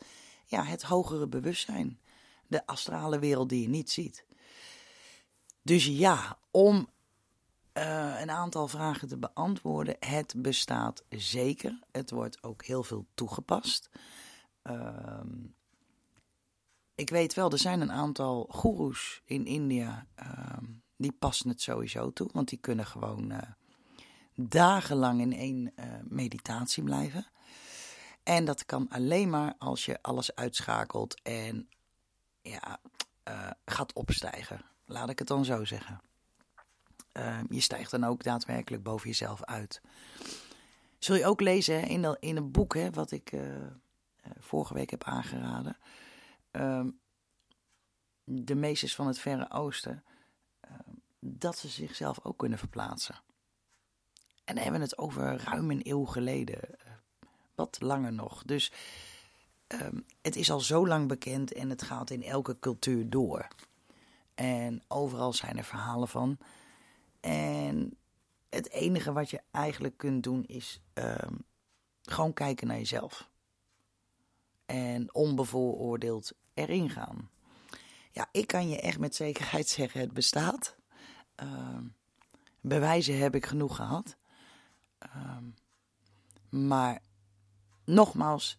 [0.46, 1.98] ja, het hogere bewustzijn.
[2.46, 4.24] De astrale wereld die je niet ziet.
[5.62, 6.88] Dus ja, om
[7.74, 9.96] uh, een aantal vragen te beantwoorden.
[9.98, 11.78] Het bestaat zeker.
[11.92, 13.90] Het wordt ook heel veel toegepast.
[14.64, 15.20] Uh,
[16.94, 20.06] ik weet wel, er zijn een aantal goeroes in India.
[20.22, 20.56] Uh,
[20.96, 22.28] die passen het sowieso toe.
[22.32, 23.38] Want die kunnen gewoon uh,
[24.34, 27.26] dagenlang in één uh, meditatie blijven.
[28.22, 31.68] En dat kan alleen maar als je alles uitschakelt en
[32.42, 32.80] ja,
[33.64, 34.64] gaat opstijgen.
[34.86, 36.00] Laat ik het dan zo zeggen.
[37.12, 39.80] Uh, je stijgt dan ook daadwerkelijk boven jezelf uit.
[40.98, 43.32] Zul je ook lezen in, in een boek hè, wat ik
[44.38, 45.76] vorige week heb aangeraden.
[46.56, 46.86] Uh,
[48.24, 50.04] de meesters van het Verre Oosten.
[50.60, 53.14] Ehm, dat ze zichzelf ook kunnen verplaatsen.
[54.44, 56.78] En dan hebben we het over ruim een eeuw geleden.
[56.78, 56.92] Eh,
[57.54, 58.42] wat langer nog.
[58.42, 58.72] Dus
[59.66, 63.48] ehm, het is al zo lang bekend en het gaat in elke cultuur door.
[64.34, 66.38] En overal zijn er verhalen van.
[67.20, 67.96] En
[68.48, 70.80] het enige wat je eigenlijk kunt doen is
[72.02, 73.30] gewoon kijken naar jezelf.
[74.66, 77.30] En onbevooroordeeld erin gaan.
[78.10, 80.76] Ja, ik kan je echt met zekerheid zeggen: het bestaat.
[81.42, 81.94] Um,
[82.60, 84.16] bewijzen heb ik genoeg gehad.
[85.16, 85.54] Um,
[86.68, 87.00] maar
[87.84, 88.58] nogmaals,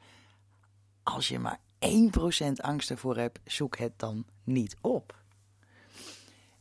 [1.04, 5.24] als je maar 1% angst ervoor hebt, zoek het dan niet op.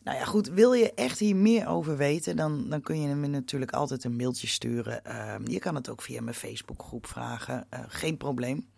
[0.05, 0.49] Nou ja, goed.
[0.49, 4.17] Wil je echt hier meer over weten, dan, dan kun je me natuurlijk altijd een
[4.17, 5.03] mailtje sturen.
[5.07, 7.67] Uh, je kan het ook via mijn Facebookgroep vragen.
[7.71, 8.69] Uh, geen probleem.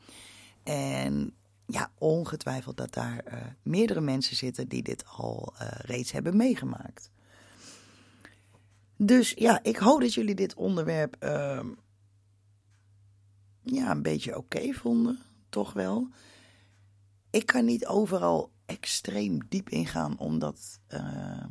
[0.62, 1.34] En
[1.66, 7.10] ja, ongetwijfeld dat daar uh, meerdere mensen zitten die dit al eh, reeds hebben meegemaakt.
[8.96, 11.68] Dus ja, ik hoop dat jullie dit onderwerp ehm,
[13.62, 15.18] ja, een beetje oké vonden.
[15.48, 16.08] Toch wel.
[17.30, 21.44] Ik kan niet overal extreem diep ingaan, omdat uh,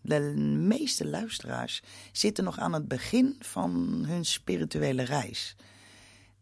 [0.00, 0.20] de
[0.58, 3.72] meeste luisteraars zitten nog aan het begin van
[4.06, 5.56] hun spirituele reis.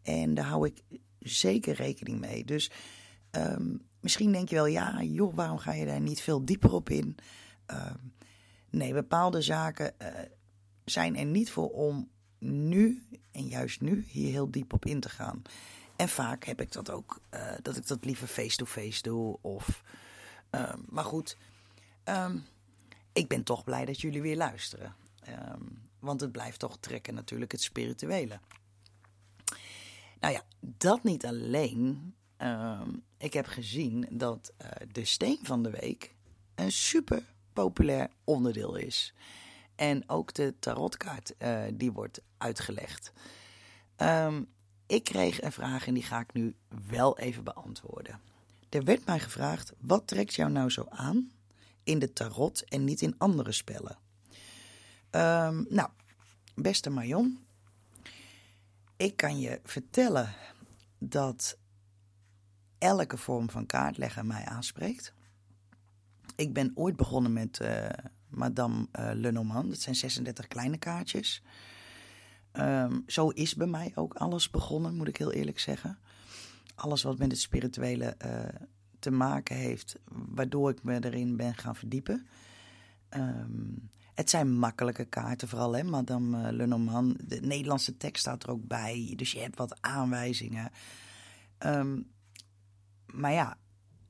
[0.01, 0.83] En daar hou ik
[1.19, 2.45] zeker rekening mee.
[2.45, 2.71] Dus
[3.31, 6.89] um, misschien denk je wel, ja, joh, waarom ga je daar niet veel dieper op
[6.89, 7.17] in?
[7.71, 7.93] Uh,
[8.69, 10.07] nee, bepaalde zaken uh,
[10.85, 15.09] zijn er niet voor om nu en juist nu hier heel diep op in te
[15.09, 15.41] gaan.
[15.95, 19.37] En vaak heb ik dat ook, uh, dat ik dat liever face-to-face doe.
[19.41, 19.83] Of,
[20.51, 21.37] uh, maar goed,
[23.13, 24.95] ik ben toch blij dat jullie weer luisteren.
[25.99, 28.39] Want het blijft toch trekken natuurlijk het spirituele.
[30.19, 32.13] Nou ja, dat niet alleen.
[32.37, 36.15] Um, ik heb gezien dat uh, de steen van de week
[36.55, 39.13] een super populair onderdeel is.
[39.75, 43.11] En ook de tarotkaart uh, die wordt uitgelegd.
[43.97, 44.47] Um,
[44.87, 46.55] ik kreeg een vraag en die ga ik nu
[46.87, 48.19] wel even beantwoorden.
[48.69, 51.31] Er werd mij gevraagd: wat trekt jou nou zo aan
[51.83, 53.97] in de tarot en niet in andere spellen?
[55.11, 55.89] Um, nou,
[56.55, 57.46] beste Marion,
[58.97, 60.33] ik kan je vertellen
[60.97, 61.57] dat
[62.77, 65.13] elke vorm van kaartleggen mij aanspreekt.
[66.35, 67.89] Ik ben ooit begonnen met uh,
[68.27, 69.69] Madame uh, Lenormand.
[69.69, 71.43] Dat zijn 36 kleine kaartjes.
[72.53, 75.97] Um, zo is bij mij ook alles begonnen, moet ik heel eerlijk zeggen.
[76.75, 78.39] Alles wat met het spirituele uh,
[78.99, 82.27] te maken heeft, waardoor ik me erin ben gaan verdiepen.
[83.09, 87.29] Um, het zijn makkelijke kaarten vooral, hè, Madame Lenormand.
[87.29, 90.71] De Nederlandse tekst staat er ook bij, dus je hebt wat aanwijzingen.
[91.59, 92.11] Um,
[93.05, 93.57] maar ja,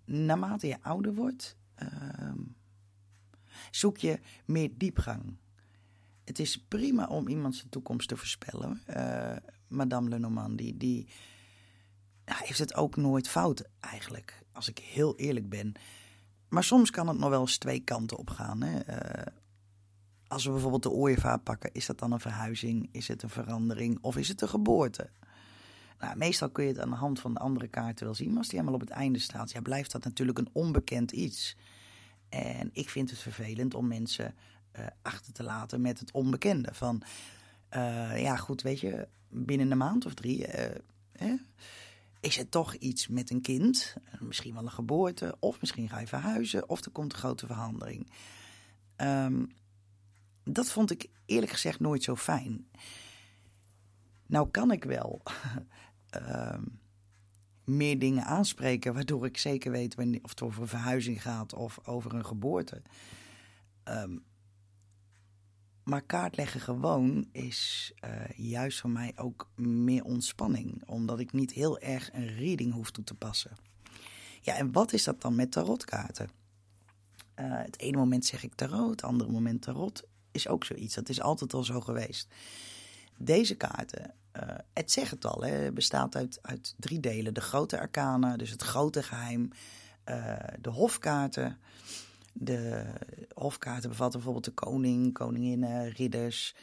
[0.05, 1.57] naarmate je ouder wordt,
[3.71, 5.37] zoek je meer diepgang.
[6.23, 8.81] Het is prima om iemand zijn toekomst te voorspellen.
[8.89, 9.35] Uh,
[9.67, 11.07] Madame Lenormand, die, die
[12.25, 15.73] heeft het ook nooit fout eigenlijk, als ik heel eerlijk ben.
[16.49, 18.61] Maar soms kan het nog wel eens twee kanten op gaan.
[18.61, 18.75] Hè?
[18.89, 19.33] Uh,
[20.27, 22.89] als we bijvoorbeeld de ooievaar pakken, is dat dan een verhuizing?
[22.91, 23.97] Is het een verandering?
[24.01, 25.09] Of is het een geboorte?
[25.99, 28.29] Nou, meestal kun je het aan de hand van de andere kaarten wel zien.
[28.29, 31.57] Maar als die helemaal op het einde staat, ja, blijft dat natuurlijk een onbekend iets.
[32.29, 34.35] En ik vind het vervelend om mensen
[34.79, 36.73] uh, achter te laten met het onbekende.
[36.73, 37.01] Van,
[37.75, 40.47] uh, ja goed, weet je, binnen een maand of drie
[41.19, 41.33] uh,
[42.19, 43.95] is het toch iets met een kind.
[44.19, 48.11] Misschien wel een geboorte, of misschien ga je verhuizen, of er komt een grote verandering.
[48.97, 49.51] Um,
[50.53, 52.67] dat vond ik eerlijk gezegd nooit zo fijn.
[54.25, 55.21] Nou kan ik wel
[56.17, 56.57] uh,
[57.77, 62.13] meer dingen aanspreken, waardoor ik zeker weet of het over een verhuizing gaat of over
[62.13, 62.81] een geboorte.
[63.83, 64.25] Um,
[65.87, 71.79] maar kaartleggen gewoon is uh, juist voor mij ook meer ontspanning, omdat ik niet heel
[71.79, 73.51] erg een reading hoef toe te passen.
[74.41, 76.29] Ja, en wat is dat dan met tarotkaarten?
[77.39, 80.07] Uh, het ene moment zeg ik tarot, het andere moment tarot
[80.37, 80.95] is ook zoiets.
[80.95, 82.27] Dat is altijd al zo geweest.
[83.17, 87.33] Deze kaarten, uh, het zegt het al, hè, bestaat uit, uit drie delen.
[87.33, 89.49] De grote arcana, dus het grote geheim.
[90.09, 91.57] Uh, de hofkaarten.
[92.33, 92.85] De
[93.33, 96.55] hofkaarten bevatten bijvoorbeeld de koning, koninginnen, ridders,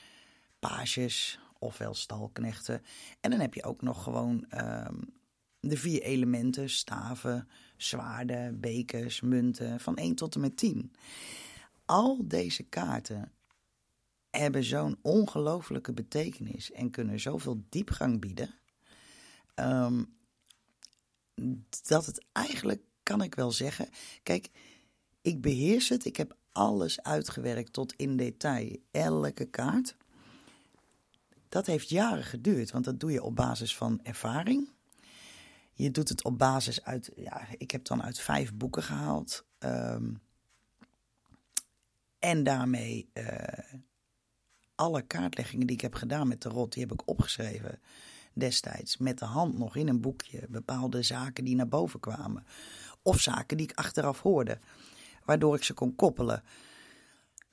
[0.59, 2.83] pages, ofwel stalknechten.
[3.21, 5.15] En dan heb je ook nog gewoon um,
[5.61, 10.93] de vier elementen: staven, zwaarden, bekers, munten, van 1 tot en met 10.
[11.85, 13.33] Al deze kaarten
[14.37, 18.55] hebben zo'n ongelooflijke betekenis en kunnen zoveel diepgang bieden.
[19.55, 20.17] Um,
[21.87, 23.89] dat het eigenlijk, kan ik wel zeggen.
[24.23, 24.51] Kijk,
[25.23, 26.05] ik beheers het.
[26.05, 28.77] Ik heb alles uitgewerkt tot in detail.
[28.91, 29.97] Elke kaart.
[31.49, 34.69] Dat heeft jaren geduurd, want dat doe je op basis van ervaring.
[35.73, 39.45] Je doet het op basis uit, ja, ik heb dan uit vijf boeken gehaald.
[39.59, 40.23] Um,
[42.19, 43.75] en daarmee uh,
[44.75, 47.81] alle kaartleggingen die ik heb gedaan met de rot, die heb ik opgeschreven
[48.33, 48.97] destijds.
[48.97, 50.47] Met de hand nog in een boekje.
[50.49, 52.47] Bepaalde zaken die naar boven kwamen.
[53.03, 54.59] Of zaken die ik achteraf hoorde.
[55.25, 56.43] Waardoor ik ze kon koppelen.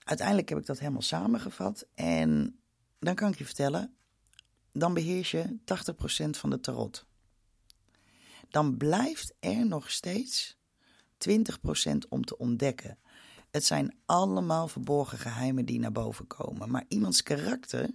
[0.04, 1.88] Uiteindelijk heb ik dat helemaal samengevat.
[1.96, 2.60] En
[3.00, 3.96] dan kan ik je vertellen.
[4.74, 7.06] Dan beheers je 80% van de tarot.
[8.50, 10.58] Dan blijft er nog steeds
[11.30, 11.32] 20%
[12.10, 12.98] om te ontdekken.
[13.52, 16.72] Het zijn allemaal verborgen geheimen die naar boven komen.
[16.72, 17.90] Maar iemands karakter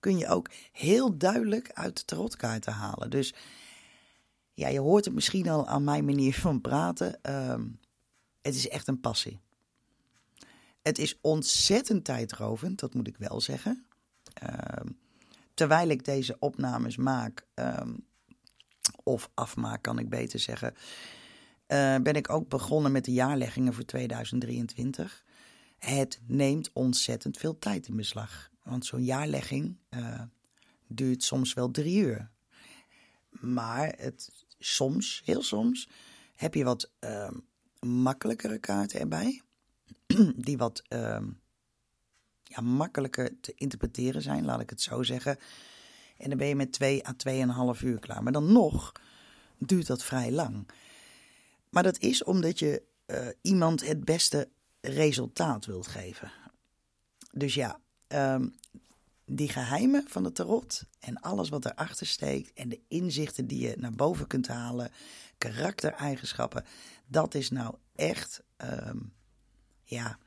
[0.00, 3.10] kun je ook heel duidelijk uit de tarotkaarten halen.
[3.10, 3.34] Dus
[4.54, 7.18] ja, je hoort het misschien al aan mijn manier van praten.
[7.22, 7.54] Uh,
[8.42, 9.38] het is echt een passie.
[10.82, 13.86] Het is ontzettend tijdrovend, dat moet ik wel zeggen.
[14.42, 14.90] Uh,
[15.54, 17.80] terwijl ik deze opnames maak, uh,
[19.02, 20.74] of afmaak kan ik beter zeggen,
[21.68, 25.24] uh, ben ik ook begonnen met de jaarleggingen voor 2023.
[25.78, 28.50] Het neemt ontzettend veel tijd in beslag.
[28.62, 30.22] Want zo'n jaarlegging uh,
[30.86, 32.30] duurt soms wel drie uur.
[33.30, 35.88] Maar het, soms, heel soms,
[36.34, 37.30] heb je wat uh,
[37.80, 39.42] makkelijkere kaarten erbij.
[40.36, 40.82] Die wat
[42.42, 45.38] ja, makkelijker te interpreteren zijn, laat ik het zo zeggen.
[46.16, 48.22] En dan ben je met twee à tweeënhalf uur klaar.
[48.22, 48.92] Maar dan nog
[49.58, 50.66] duurt dat vrij lang.
[51.70, 54.48] Maar dat is omdat je uh, iemand het beste
[54.80, 56.32] resultaat wilt geven.
[57.32, 58.54] Dus ja, um,
[59.24, 63.76] die geheimen van de tarot en alles wat erachter steekt en de inzichten die je
[63.76, 64.90] naar boven kunt halen,
[65.38, 66.64] karaktereigenschappen,
[67.06, 69.12] dat is nou echt, um,
[69.84, 70.18] ja,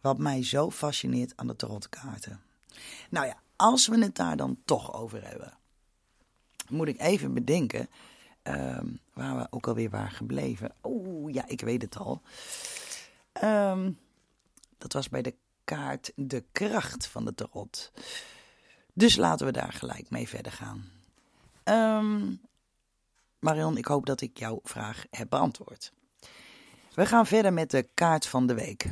[0.00, 2.40] wat mij zo fascineert aan de tarotkaarten.
[3.10, 5.58] Nou ja, als we het daar dan toch over hebben,
[6.68, 7.88] moet ik even bedenken
[8.42, 10.72] Um, waar we ook alweer waren gebleven.
[10.82, 12.22] Oeh, ja, ik weet het al.
[13.42, 13.98] Um,
[14.78, 17.92] dat was bij de kaart de kracht van de tarot.
[18.92, 20.90] Dus laten we daar gelijk mee verder gaan.
[21.64, 22.40] Um,
[23.38, 25.92] Marion, ik hoop dat ik jouw vraag heb beantwoord.
[26.94, 28.86] We gaan verder met de kaart van de week.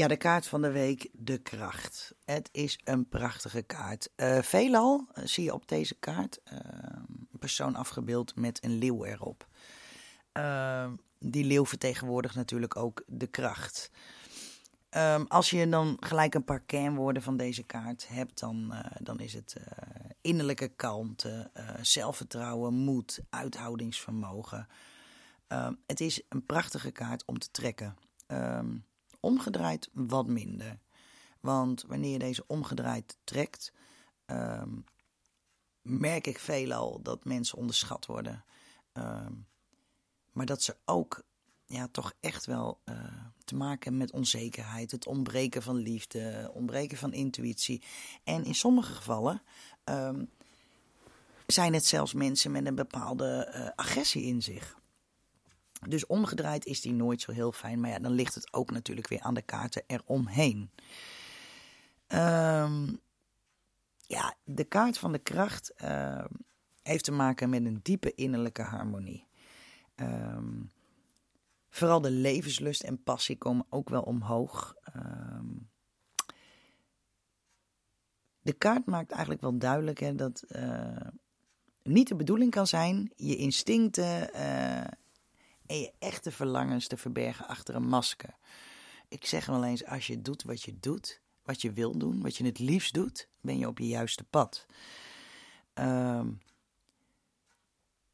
[0.00, 2.14] Ja, de kaart van de week, de kracht.
[2.24, 4.10] Het is een prachtige kaart.
[4.16, 6.58] Uh, veelal uh, zie je op deze kaart uh,
[7.32, 9.46] een persoon afgebeeld met een leeuw erop.
[11.18, 13.90] die leeuw vertegenwoordigt natuurlijk ook de kracht.
[14.90, 19.32] Um, als je dan gelijk een paar kernwoorden van deze kaart hebt, dan, dan is
[19.32, 19.56] het
[20.20, 24.68] innerlijke kalmte, zelfvertrouwen, moed, uithoudingsvermogen.
[25.46, 27.96] Ehm, het is een prachtige kaart om te trekken.
[28.26, 28.88] Um,
[29.20, 30.78] Omgedraaid wat minder.
[31.40, 33.72] Want wanneer je deze omgedraaid trekt,
[34.26, 34.78] ehm,
[35.82, 38.44] merk ik veelal dat mensen onderschat worden.
[38.92, 39.32] Ehm,
[40.32, 41.22] maar dat ze ook
[41.66, 42.94] ja, toch echt wel uh,
[43.44, 44.90] te maken met onzekerheid.
[44.90, 47.82] Het ontbreken van liefde, ontbreken van intuïtie.
[48.24, 49.42] En in sommige gevallen
[49.84, 50.24] ehm,
[51.46, 54.79] zijn het zelfs mensen met een bepaalde uh, agressie in zich.
[55.88, 57.80] Dus omgedraaid is die nooit zo heel fijn.
[57.80, 60.70] Maar ja, dan ligt het ook natuurlijk weer aan de kaarten eromheen.
[62.08, 63.00] Um,
[64.06, 66.24] ja, de kaart van de kracht uh,
[66.82, 69.26] heeft te maken met een diepe innerlijke harmonie.
[69.96, 70.70] Um,
[71.68, 74.74] vooral de levenslust en passie komen ook wel omhoog.
[78.40, 80.96] De kaart maakt eigenlijk wel duidelijk hè, dat uh,
[81.82, 84.84] niet de bedoeling kan zijn je instincten uh,
[85.70, 88.34] en je echte verlangens te verbergen achter een masker.
[89.08, 92.36] Ik zeg wel eens, als je doet wat je doet, wat je wil doen, wat
[92.36, 94.66] je het liefst doet, ben je op je juiste pad.
[95.74, 96.40] Um,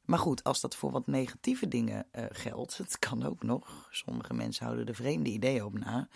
[0.05, 4.35] maar goed, als dat voor wat negatieve dingen uh, geldt, het kan ook nog, sommige
[4.35, 6.09] mensen houden er vreemde ideeën op na,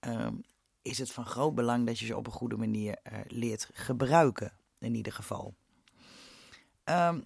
[0.00, 0.44] um,
[0.82, 4.52] is het van groot belang dat je ze op een goede manier uh, leert gebruiken,
[4.78, 5.54] in ieder geval.
[6.84, 7.24] Um,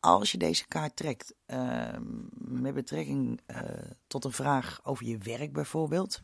[0.00, 1.88] als je deze kaart trekt uh,
[2.38, 3.60] met betrekking uh,
[4.06, 6.20] tot een vraag over je werk bijvoorbeeld,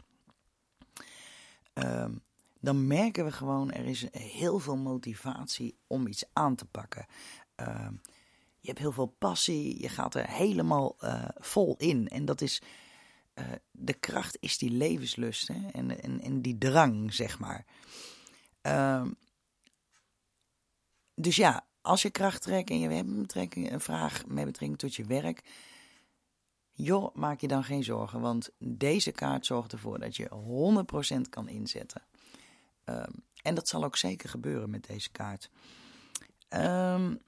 [1.75, 2.07] uh,
[2.61, 7.07] dan merken we gewoon er is heel veel motivatie om iets aan te pakken.
[7.55, 7.93] Ehm,
[8.61, 12.09] je hebt heel veel passie, je gaat er helemaal uh, vol in.
[12.09, 12.63] En dat is,
[13.35, 15.69] eh, de kracht is die levenslust hè?
[15.73, 17.65] En, en, en die drang, zeg maar.
[18.61, 19.11] Ehm,
[21.15, 25.05] dus ja, als je kracht trekt en je hebt een, vraag met betrekking tot je
[25.05, 25.43] werk,
[26.73, 30.31] joh, maak je dan geen zorgen, want deze kaart zorgt ervoor dat je
[31.17, 32.03] 100% kan inzetten.
[32.85, 35.51] Um, en dat zal ook zeker gebeuren met deze kaart.
[36.49, 37.23] Um,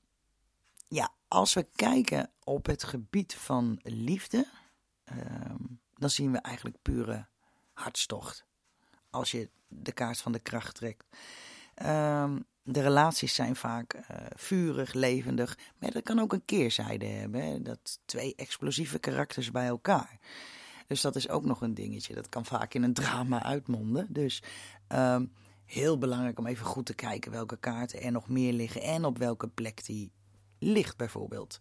[0.88, 4.46] ja, als we kijken op het gebied van liefde,
[5.12, 7.26] um, dan zien we eigenlijk pure
[7.72, 8.44] hartstocht.
[9.10, 11.04] Als je de kaart van de kracht trekt.
[11.82, 14.00] Um, de relaties zijn vaak uh,
[14.34, 15.58] vurig, levendig.
[15.78, 17.42] Maar dat kan ook een keerzijde hebben.
[17.42, 17.62] Hè?
[17.62, 20.18] Dat twee explosieve karakters bij elkaar.
[20.86, 22.14] Dus dat is ook nog een dingetje.
[22.14, 24.06] Dat kan vaak in een drama uitmonden.
[24.08, 24.42] Dus
[24.88, 25.32] um,
[25.64, 28.82] heel belangrijk om even goed te kijken welke kaarten er nog meer liggen.
[28.82, 30.10] En op welke plek die
[30.58, 31.58] ligt bijvoorbeeld.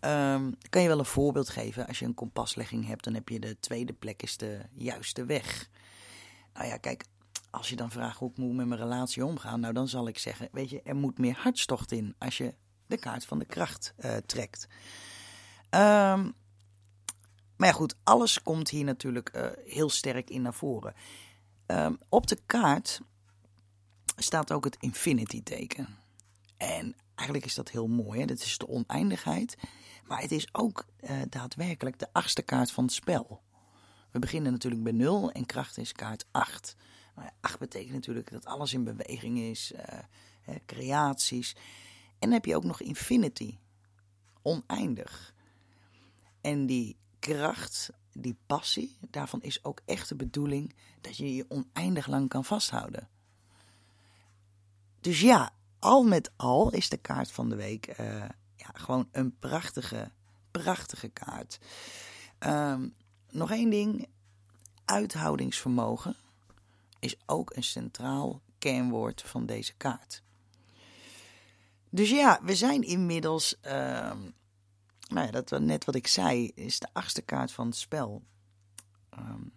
[0.00, 1.86] Um, kan je wel een voorbeeld geven?
[1.86, 5.68] Als je een kompaslegging hebt, dan heb je de tweede plek is de juiste weg.
[6.54, 7.04] Nou ja, kijk,
[7.50, 10.18] als je dan vraagt hoe ik moet met mijn relatie omgaan, nou dan zal ik
[10.18, 12.54] zeggen, weet je, er moet meer hartstocht in als je
[12.86, 14.66] de kaart van de kracht uh, trekt.
[15.70, 16.34] Um,
[17.56, 20.94] maar ja, goed, alles komt hier natuurlijk uh, heel sterk in naar voren.
[21.66, 23.00] Um, op de kaart
[24.16, 25.88] staat ook het infinity teken.
[26.56, 28.20] En eigenlijk is dat heel mooi.
[28.20, 28.26] Hè?
[28.26, 29.56] Dat is de oneindigheid.
[30.04, 33.42] Maar het is ook uh, daadwerkelijk de achtste kaart van het spel.
[34.10, 36.76] We beginnen natuurlijk bij 0 en kracht is kaart 8.
[37.18, 39.72] Maar acht betekent natuurlijk dat alles in beweging is,
[40.42, 41.56] hè, creaties.
[42.08, 43.58] En dan heb je ook nog infinity,
[44.42, 45.34] oneindig.
[46.40, 52.06] En die kracht, die passie, daarvan is ook echt de bedoeling dat je je oneindig
[52.06, 53.08] lang kan vasthouden.
[55.00, 59.38] Dus ja, al met al is de kaart van de week uh, ja, gewoon een
[59.38, 60.10] prachtige,
[60.50, 61.58] prachtige kaart.
[62.38, 62.94] Um,
[63.30, 64.08] nog één ding,
[64.84, 66.16] uithoudingsvermogen
[66.98, 70.22] is ook een centraal kernwoord van deze kaart.
[71.90, 73.70] Dus ja, we zijn inmiddels, uh,
[75.08, 78.22] nou ja, dat net wat ik zei, is de achtste kaart van het spel.
[79.18, 79.52] Um,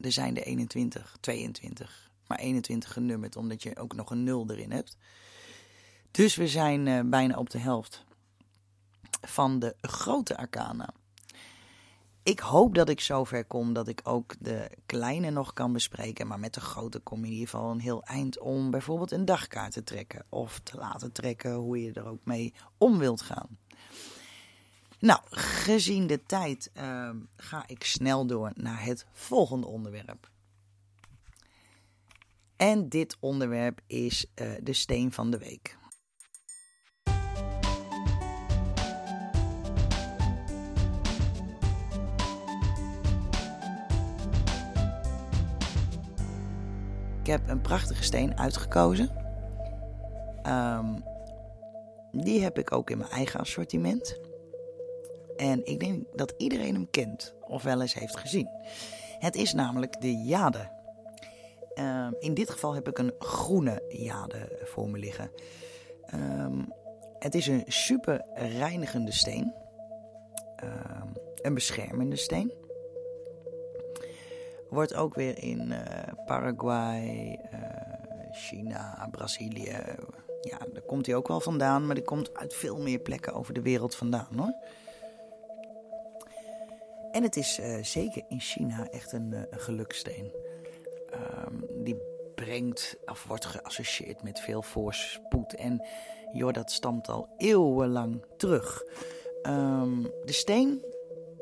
[0.00, 4.72] er zijn er 21, 22, maar 21 genummerd, omdat je ook nog een nul erin
[4.72, 4.96] hebt.
[6.10, 8.04] Dus we zijn uh, bijna op de helft
[9.20, 10.94] van de grote arcana.
[12.26, 16.26] Ik hoop dat ik zover kom dat ik ook de kleine nog kan bespreken.
[16.26, 19.24] Maar met de grote kom je in ieder geval een heel eind om bijvoorbeeld een
[19.24, 20.24] dagkaart te trekken.
[20.28, 23.58] Of te laten trekken hoe je er ook mee om wilt gaan.
[24.98, 30.30] Nou, gezien de tijd uh, ga ik snel door naar het volgende onderwerp.
[32.56, 35.76] En dit onderwerp is uh, de steen van de week.
[47.26, 49.10] Ik heb een prachtige steen uitgekozen.
[50.46, 51.04] Um,
[52.12, 54.20] die heb ik ook in mijn eigen assortiment.
[55.36, 58.48] En ik denk dat iedereen hem kent of wel eens heeft gezien.
[59.18, 60.70] Het is namelijk de jade.
[61.74, 65.30] Um, in dit geval heb ik een groene jade voor me liggen.
[66.14, 66.72] Um,
[67.18, 69.54] het is een super reinigende steen.
[71.42, 72.65] een beschermende steen.
[74.76, 75.78] Wordt ook weer in uh,
[76.26, 77.60] Paraguay, uh,
[78.30, 79.76] China, Brazilië.
[80.40, 83.54] Ja, daar komt hij ook wel vandaan, maar die komt uit veel meer plekken over
[83.54, 84.54] de wereld vandaan hoor.
[87.10, 90.32] En het is uh, zeker in China echt een, een gelukssteen.
[91.44, 91.96] Um, die
[92.34, 95.54] brengt, of wordt geassocieerd met veel voorspoed.
[95.54, 95.86] En
[96.32, 98.82] joh, dat stamt al eeuwenlang terug.
[99.42, 100.84] Um, de steen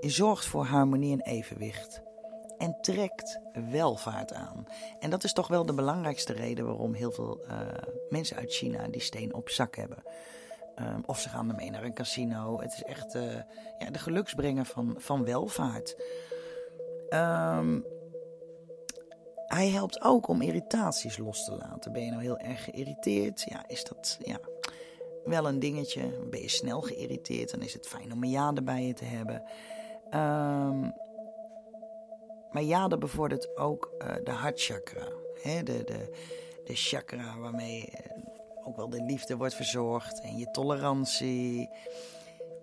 [0.00, 2.02] zorgt voor harmonie en evenwicht
[2.58, 3.40] en trekt
[3.70, 4.66] welvaart aan.
[5.00, 7.58] En dat is toch wel de belangrijkste reden waarom heel veel uh,
[8.08, 10.02] mensen uit China die steen op zak hebben.
[10.78, 12.60] Um, of ze gaan ermee naar een casino.
[12.60, 13.34] Het is echt uh,
[13.78, 15.96] ja, de geluksbrenger van, van welvaart.
[17.10, 17.84] Um,
[19.46, 21.92] hij helpt ook om irritaties los te laten.
[21.92, 23.42] Ben je nou heel erg geïrriteerd?
[23.42, 24.38] Ja, is dat ja,
[25.24, 26.26] wel een dingetje?
[26.30, 27.50] Ben je snel geïrriteerd?
[27.50, 29.42] Dan is het fijn om een ja bij je te hebben.
[30.10, 30.94] Um,
[32.54, 35.08] maar jade bevordert ook uh, de hartchakra.
[35.42, 35.62] Hè?
[35.62, 36.10] De, de,
[36.64, 41.70] de chakra waarmee uh, ook wel de liefde wordt verzorgd en je tolerantie.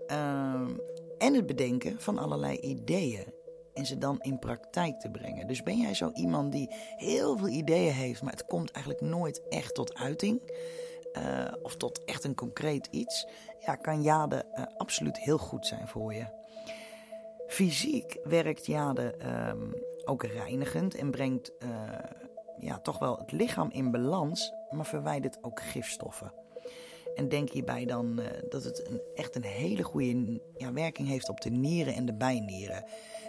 [0.08, 0.70] Uh,
[1.18, 3.34] en het bedenken van allerlei ideeën
[3.74, 5.48] en ze dan in praktijk te brengen.
[5.48, 9.48] Dus ben jij zo iemand die heel veel ideeën heeft, maar het komt eigenlijk nooit
[9.50, 10.42] echt tot uiting?
[11.14, 13.28] Uh, of tot echt een concreet iets?
[13.60, 14.46] Ja, kan jade
[14.78, 16.26] absoluut heel goed zijn voor je.
[17.52, 19.16] Fysiek werkt jade
[19.50, 19.74] um,
[20.06, 21.70] ook reinigend en brengt uh,
[22.60, 26.34] ja, toch wel het lichaam in balans, maar verwijdert ook gifstoffen.
[27.16, 31.30] En denk hierbij dan uh, dat het een, echt een hele goede ja, werking heeft
[31.30, 32.86] op de nieren en de bijnieren.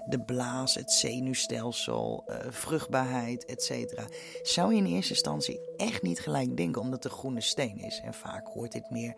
[0.08, 4.02] De blaas, het zenuwstelsel, uh, vruchtbaarheid, etc.
[4.42, 8.00] Zou je in eerste instantie echt niet gelijk denken omdat een groene steen is.
[8.04, 9.14] En vaak hoort dit meer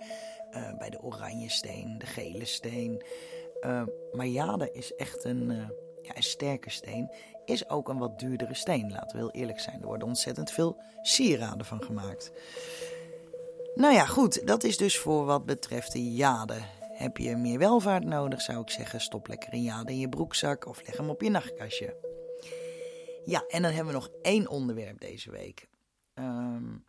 [0.79, 3.03] bij de oranje steen, de gele steen.
[3.65, 5.69] Uh, maar jade is echt een, uh,
[6.03, 7.11] ja, een sterke steen.
[7.45, 9.81] Is ook een wat duurdere steen, laten we heel eerlijk zijn.
[9.81, 12.33] Er worden ontzettend veel sieraden van gemaakt.
[13.75, 14.47] Nou ja, goed.
[14.47, 16.57] Dat is dus voor wat betreft de jade.
[16.81, 20.67] Heb je meer welvaart nodig, zou ik zeggen, stop lekker een jade in je broekzak
[20.67, 21.97] of leg hem op je nachtkastje.
[23.25, 25.69] Ja, en dan hebben we nog één onderwerp deze week.
[26.15, 26.85] Um,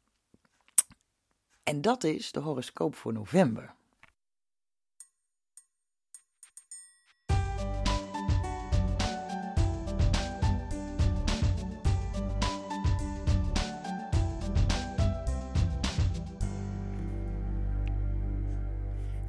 [1.64, 3.76] en dat is de horoscoop voor november.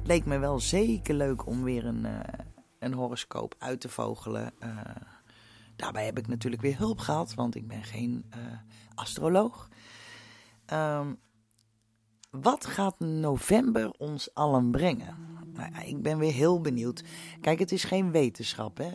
[0.07, 2.19] Leek me wel zeker leuk om weer een, uh,
[2.79, 4.53] een horoscoop uit te vogelen.
[4.59, 4.79] Uh,
[5.75, 8.37] daarbij heb ik natuurlijk weer hulp gehad, want ik ben geen uh,
[8.95, 9.69] astroloog.
[10.73, 11.19] Um,
[12.29, 15.15] wat gaat november ons allen brengen?
[15.53, 17.03] Nou, ik ben weer heel benieuwd.
[17.41, 18.91] Kijk, het is geen wetenschap, hè?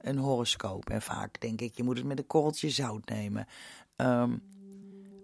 [0.00, 0.90] een horoscoop.
[0.90, 3.46] En vaak denk ik, je moet het met een korreltje zout nemen.
[3.96, 4.42] Um,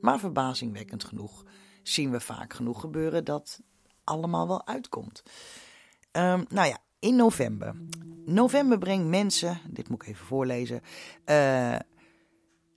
[0.01, 1.45] maar verbazingwekkend genoeg
[1.83, 3.61] zien we vaak genoeg gebeuren dat
[4.07, 5.23] allemaal wel uitkomt.
[6.13, 7.75] Um, nou ja, in november.
[8.25, 10.81] November brengt mensen, dit moet ik even voorlezen,
[11.25, 11.77] uh,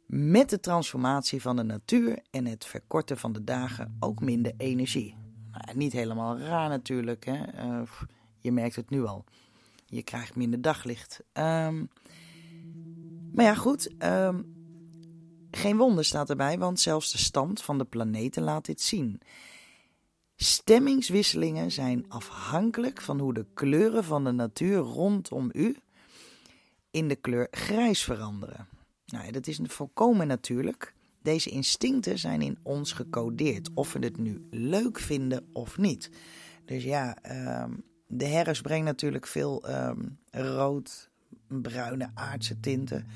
[0.05, 5.15] met de transformatie van de natuur en het verkorten van de dagen ook minder energie.
[5.51, 7.65] Nou, niet helemaal raar natuurlijk, hè?
[7.65, 7.82] Uh,
[8.39, 9.23] je merkt het nu al.
[9.86, 11.19] Je krijgt minder daglicht.
[11.34, 11.89] Um,
[13.34, 14.03] maar ja, goed.
[14.03, 14.57] Um,
[15.51, 19.21] geen wonder staat erbij, want zelfs de stand van de planeten laat dit zien.
[20.41, 25.77] Stemmingswisselingen zijn afhankelijk van hoe de kleuren van de natuur rondom u
[26.91, 28.67] in de kleur grijs veranderen.
[29.05, 30.93] Nou, dat is volkomen natuurlijk.
[31.21, 36.09] Deze instincten zijn in ons gecodeerd, of we het nu leuk vinden of niet.
[36.65, 37.71] Dus ja, ehm,
[38.07, 41.09] de herfst brengt natuurlijk veel ehm, rood,
[41.47, 43.07] bruine, aardse tinten.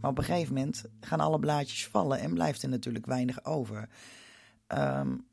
[0.00, 3.88] Maar op een gegeven moment gaan alle blaadjes vallen en blijft er natuurlijk weinig over.
[4.68, 5.26] Um,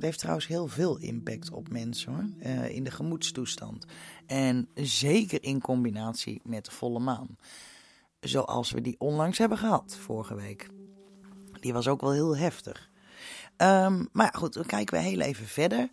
[0.00, 3.84] het heeft trouwens heel veel impact op mensen hoor, uh, in de gemoedstoestand.
[4.26, 7.36] En zeker in combinatie met de volle maan.
[8.20, 10.68] Zoals we die onlangs hebben gehad, vorige week.
[11.60, 12.90] Die was ook wel heel heftig.
[13.56, 15.90] Um, maar goed, dan kijken we heel even verder.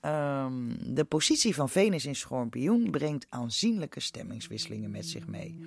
[0.00, 5.58] Um, de positie van Venus in Schorpioen brengt aanzienlijke stemmingswisselingen met zich mee.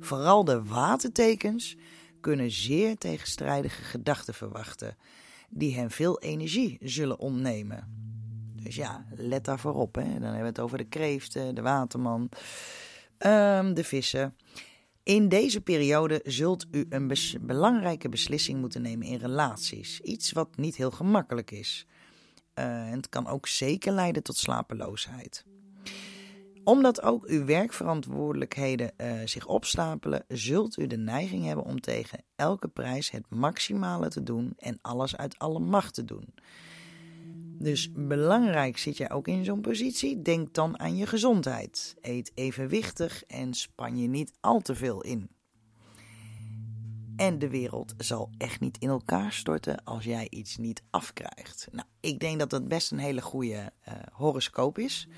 [0.00, 1.76] Vooral de watertekens
[2.20, 4.96] kunnen zeer tegenstrijdige gedachten verwachten,
[5.54, 8.00] die hen veel energie zullen ontnemen.
[8.62, 9.94] Dus ja, let daarvoor op.
[9.94, 10.02] Hè.
[10.02, 12.28] Dan hebben we het over de kreeften, de waterman,
[13.18, 14.36] um, de vissen.
[15.02, 20.00] In deze periode zult u een belangrijke beslissing moeten nemen in relaties.
[20.00, 21.86] Iets wat niet heel gemakkelijk is.
[22.54, 25.44] Uh, het kan ook zeker leiden tot slapeloosheid.
[26.64, 32.68] Omdat ook uw werkverantwoordelijkheden uh, zich opstapelen, zult u de neiging hebben om tegen elke
[32.68, 36.34] prijs het maximale te doen en alles uit alle macht te doen.
[37.58, 40.22] Dus belangrijk zit jij ook in zo'n positie.
[40.22, 41.94] Denk dan aan je gezondheid.
[42.00, 45.30] Eet evenwichtig en span je niet al te veel in.
[47.16, 51.68] En de wereld zal echt niet in elkaar storten als jij iets niet afkrijgt.
[51.72, 55.08] Nou, ik denk dat dat best een hele goede uh, horoscoop is.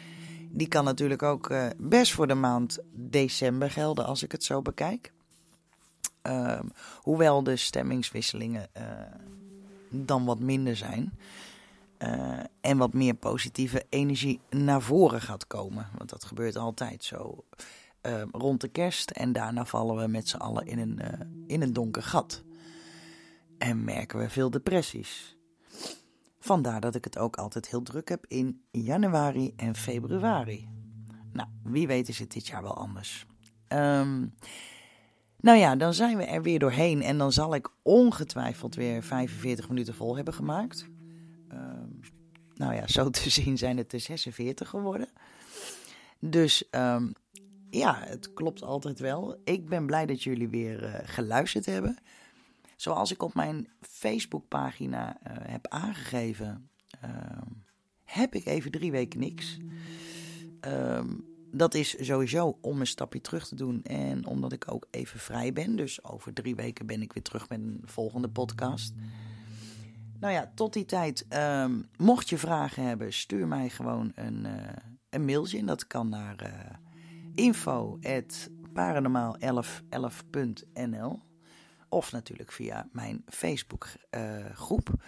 [0.57, 4.63] Die kan natuurlijk ook uh, best voor de maand december gelden als ik het zo
[4.63, 5.13] bekijk.
[6.27, 6.61] Uh,
[7.01, 8.83] hoewel de stemmingswisselingen uh,
[9.91, 11.19] dan wat minder zijn.
[11.99, 15.89] Uh, en wat meer positieve energie naar voren gaat komen.
[15.97, 17.45] Want dat gebeurt altijd zo
[18.03, 19.11] uh, rond de kerst.
[19.11, 21.01] En daarna vallen we met z'n allen in een,
[21.47, 22.43] in een donker gat.
[23.59, 25.34] En merken we veel depressies.
[26.45, 30.69] Vandaar dat ik het ook altijd heel druk heb in januari en februari.
[31.33, 33.27] Nou, wie weet is het dit jaar wel anders.
[33.69, 34.35] Um,
[35.41, 37.03] nou ja, dan zijn we er weer doorheen.
[37.03, 40.87] En dan zal ik ongetwijfeld weer 45 minuten vol hebben gemaakt.
[41.53, 42.01] Um,
[42.55, 45.09] nou ja, zo te zien zijn het er 46 geworden.
[46.19, 47.13] Dus um,
[47.71, 49.41] ja, het klopt altijd wel.
[49.45, 51.99] Ik ben blij dat jullie weer uh, geluisterd hebben.
[52.77, 56.71] Zoals ik op mijn Facebookpagina uh, heb aangegeven,
[57.05, 57.11] uh,
[58.05, 59.59] heb ik even drie weken niks.
[60.61, 65.21] Um, dat is sowieso om een stapje terug te doen en omdat ik ook even
[65.21, 65.77] vrij ben.
[65.77, 68.95] Dus over drie weken ben ik weer terug met een volgende podcast.
[70.21, 74.53] Nou ja, tot die tijd, um, mocht je vragen hebben, stuur mij gewoon een, uh,
[75.11, 75.59] een mailtje.
[75.59, 76.49] En dat kan naar uh,
[77.35, 77.99] info
[78.75, 81.23] paranormaal1111.nl
[81.95, 85.05] of natuurlijk via mijn Facebook uh, groep,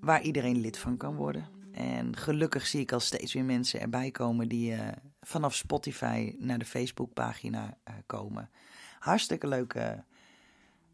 [0.00, 1.48] waar iedereen lid van kan worden.
[1.72, 4.88] En gelukkig zie ik al steeds weer mensen erbij komen die uh,
[5.20, 8.50] vanaf Spotify naar de Facebookpagina uh, komen.
[8.98, 10.04] Hartstikke leuke,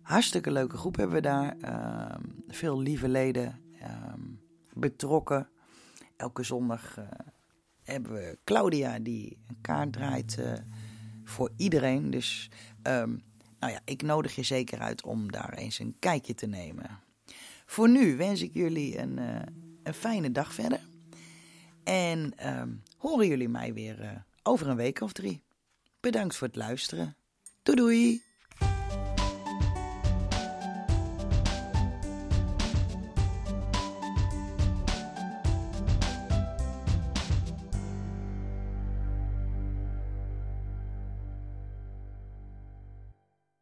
[0.02, 1.56] hartstikke leuke groep hebben we daar.
[1.60, 2.14] Uh,
[2.48, 3.60] veel lieve leden,
[4.12, 4.40] um,
[4.72, 5.48] betrokken.
[6.16, 6.98] Elke zondag
[7.82, 10.38] hebben we Claudia die een kaart draait
[11.24, 12.10] voor iedereen.
[12.10, 12.50] Dus
[12.82, 13.22] um,
[13.64, 17.00] nou ja, ik nodig je zeker uit om daar eens een kijkje te nemen.
[17.66, 19.40] Voor nu wens ik jullie een, uh,
[19.82, 20.80] een fijne dag verder.
[21.84, 24.10] En um, horen jullie mij weer uh,
[24.42, 25.42] over een week of drie.
[26.00, 27.16] Bedankt voor het luisteren.
[27.62, 28.33] Doei doei!